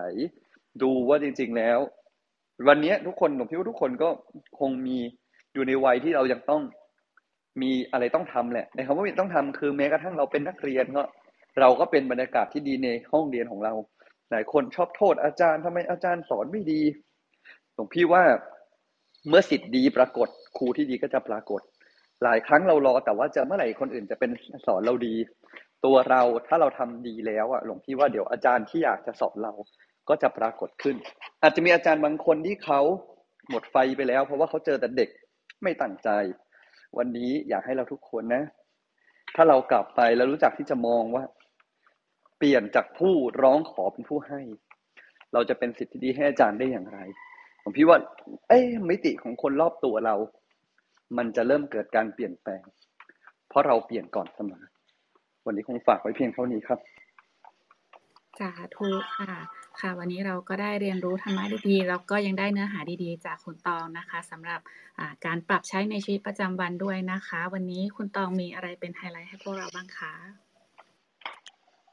[0.82, 1.78] ดูว่าจริง ๆแล้ว
[2.68, 4.08] วันนี้ทุกคนผมคิดว่าทุกคนก็
[4.58, 4.98] คงมี
[5.54, 6.62] อยู่ในวัยที่เรายังต้อง
[7.62, 11.02] มีอะไรต้องทำแหละในคำว่ามีต้องทำคือแม้กระทั่งเราเป็นนักเรียนก็
[11.60, 13.72] เราก็เป็นบรรยากาศที่ดีในห้องเรียนของเรา
[14.30, 16.82] หลายคนชอบโทษอาจารย์ทำไมอาจารย์สอนไม่ดี
[17.74, 18.22] หลวงพี่ว่า
[19.28, 20.28] เมื่อสิทธิ์ดีปรากฏ
[20.58, 21.60] ครูที่ดีก็จะปรากฏ
[22.22, 24.30] หลายครั้งเรารอแต่ว่าจะเมื่อไหร่คนอื่นจะเป็น
[24.66, 25.14] สอนเราดี
[25.84, 29.52] ตัวเราถ้าเราทำดีแล้วอะหลวงพี่ว่าเดี๋ยวอาจารย์ที่อยากจะสอนเรา
[30.08, 30.96] ก็จะปรากฏขึ้น
[31.42, 32.80] อาจจะมีอาจารย์บางคนที่เขา
[33.50, 35.08] หมดไฟไปแล้ว เพราะว่าเขาเจอแต่เด็ก
[35.62, 36.08] ไม่ตั้งใจ
[36.96, 38.44] วันนี้อยากให้เราทุกคนนะ
[39.36, 41.24] ถ้าเรากลับไปแล้วรู้จักที่จะมองว่า
[42.38, 44.40] เปลี่ยนจากผู้ร้องขอเป็นผู้ให้
[45.32, 46.98] เราจะเป็นสิทธิดีให้อาจารย์ได้อย่างไร
[47.62, 47.98] ผมพี่ว่า
[48.48, 50.16] เอ้มิติของคนรอบตัวเรา
[51.16, 52.62] มันจะเริ่มเกิดการเปลี่ยนแปลง
[53.48, 54.62] เพราะเราเปลี่ยนก่อนเสมอ
[55.46, 56.80] วันนี้คงฝากไว้เพียงเท่านี้ครับ
[58.38, 59.32] สาธุค่ะ
[59.80, 64.60] ค่ะ วันนี้เราก็ได้เรียนรู้ธรรมะดีๆ แล้วก็ยังได้เนื้อหาดีๆ จากคุณตองนะคะสำหรับ
[65.26, 70.14] การปรับใช้ในชีวิตประจำวันด้วยนะคะ วันนี้คุณตองมีอะไรเป็นไฮไลท์ให้พวกเราบ้างคะ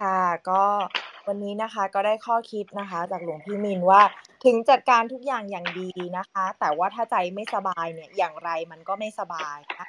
[0.01, 0.63] ค่ะก็
[1.27, 4.01] วันนี้นะคะก็ได้ข้อคิดนะคะ จากหลวงพี่มินว่า
[4.45, 9.87] ถึงจัดการทุกอย่างอย่างดีนะคะ แต่ว่าถ้าใจไม่สบายเนี่ยอย่างไรมันก็ไม่สบายนะคะ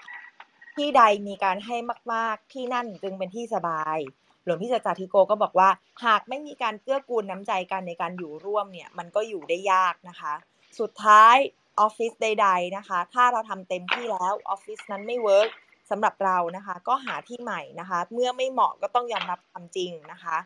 [0.76, 1.76] ที่ใดมีการให้
[2.12, 3.98] มาก ๆ ที่นั่นจึงเป็นที่สบาย
[4.46, 5.68] หลวงพี่จัจจาธิโกก็บอกว่า
[6.04, 10.34] หากไม่มีการเกื้อกูลน้ำใจกันในการอยู่ร่วมเนี่ยมันก็อยู่ได้ยากนะคะ
[10.80, 11.36] สุดท้าย
[11.80, 15.48] ออฟฟิศใด ๆนะคะ ถ้าเราทำเต็มที่แล้วออฟฟิศนั้นไม่ work
[15.90, 20.36] สำหรับเรานะคะ ก็หาที่ใหม่นะคะ เมื่อไม่เหมาะก็ต้องยอมรับความจริงนะคะ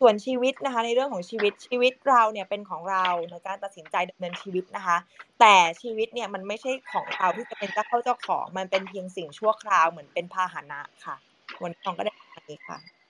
[0.00, 4.96] ส่วนชีวิตนะคะในเรื่องของชีวิตชีวิตเราเนี่ยเป็นของเราในการตัดสินใจดำเนินชีวิตนะคะ
[5.40, 11.16] แต่ชีวิตเนี่ยมันไม่ใช่ของเราที่จะเป็นเจ้าเข้าเจ้าของ มันเป็นเพียงสิ่งชั่วคราวเหมือนเป็นพาหนะค่ะ
[11.62, 13.01] วันนี้ตองก็ได้แบบนี้ค่ะ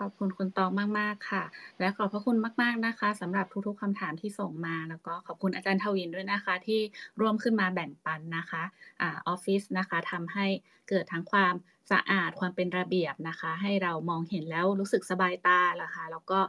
[0.00, 1.44] ขอบคุณคุณตองมาก ๆ ค่ะ
[1.80, 6.80] และขอบพระคุณมาก ๆ นะคะสำหรับทุก ๆคำถามที่ส่งมา แล้วก็ขอบคุณอาจารย์ทวินด้วยนะคะ ที่
[7.20, 8.62] ร่วมขึ้นมาแบ่งปันนะคะ
[9.00, 10.46] ออฟฟิศนะคะทำให้
[10.88, 11.54] เกิดทั้งความ
[11.92, 16.40] สะอาดความเป็นระเบียบนะคะ ให้เรามองเห็นแล้วรู้สึกสบายตาละคะ แล้วก็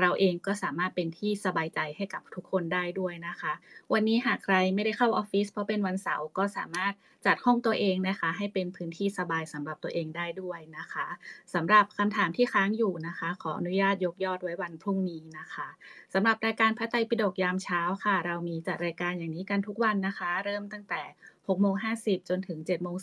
[0.00, 3.52] เราเองก็สามารถเป็นที่สบายใจให้กับทุกคนได้ด้วยนะคะ
[3.92, 6.92] วันนี้หากใครไม่ได้เข้าออฟฟิศเพราะเป็นวันเสาร์ก็สามารถ
[7.26, 11.06] จัดห้องตัวเองนะคะ ให้เป็นพื้นที่สบายสำหรับตัวเองได้ด้วยนะคะ
[11.54, 15.68] สำหรับคำถามที่ค้างอยู่นะคะ ขออนุญาตยกยอดไว้วันพรุ่งนี้นะคะ
[16.14, 21.02] สำหรับรายการพระไตรปิฎกยามเช้าค่ะ เรามีจัดรายการอย่างนี้กันทุกวันนะคะ เริ่มตั้งแต่
[21.48, 22.96] 6โมง50 จนถึง7โมง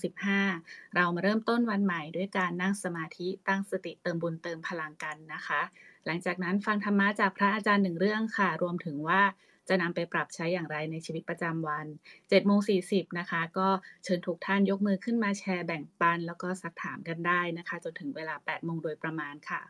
[0.43, 5.61] 15 เรามาเริ่มต้นวันใหม่ด้วยการนั่งสมาธิตั้งสติเติมบุญเติมพลังกันนะคะ
[6.05, 9.21] หลังจากนั้นฟังธรรมะจากพระอาจารย์หนึ่งเรื่องค่ะ รวมถึงว่า
[9.69, 11.85] จะนำไปปรับใช้อย่างไรในชีวิตประจำวัน
[12.15, 13.67] 7โมง40นะคะ ก็
[14.03, 19.61] เชิญทุกท่านยกมือขึ้นมาแชร์แบ่งปัน แล้วก็สักถามกันได้นะคะ จนถึงเวลา8โมงโดยประมาณค่ะ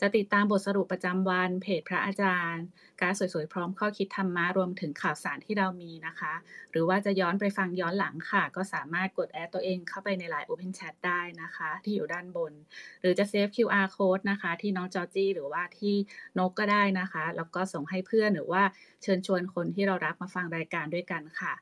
[0.00, 2.64] จะติดตามบทสรุปประจำวัน เพจพระอาจารย์
[3.02, 6.32] การสวยๆ พร้อมข้อคิดธรรมะรวมถึงข่าวสารที่เรามีนะคะ
[6.70, 12.52] หรือว่าจะย้อนไปฟังย้อนหลังค่ะ ก็สามารถกด add ตัวเองเข้าไปใน Line Open Chat ได้นะคะ ที่อยู่ด้านบน
[13.00, 15.94] หรือจะ save QR code นะคะ ที่น้องจอจี้หรือว่าที่
[16.38, 18.62] นกก็ได้นะคะ แล้วก็ส่งให้เพื่อนหรือว่า
[19.02, 21.54] เชิญชวนคนที่เรารักมาฟังรายการด้วยกันค่ะ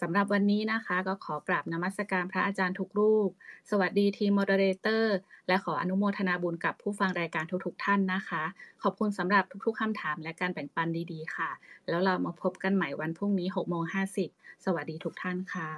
[0.00, 3.28] สำหรับวันนี้นะคะ ก็ขอกราบนมัสการพระอาจารย์ทุกรูป
[3.70, 5.16] สวัสดีทีม moderator
[5.48, 8.42] และขออนุโมทนาบุญกับผู้ฟังรายการทุกๆ ท่านนะคะ
[8.82, 11.50] ขอบคุณสำหรับทุกๆคำถามและการแบ่งปันดีๆ ค่ะ
[11.88, 13.84] แล้วเรามาพบกันใหม่วันพรุ่งนี้6โมง
[14.24, 15.70] 50 สวัสดีทุกท่านค่ะ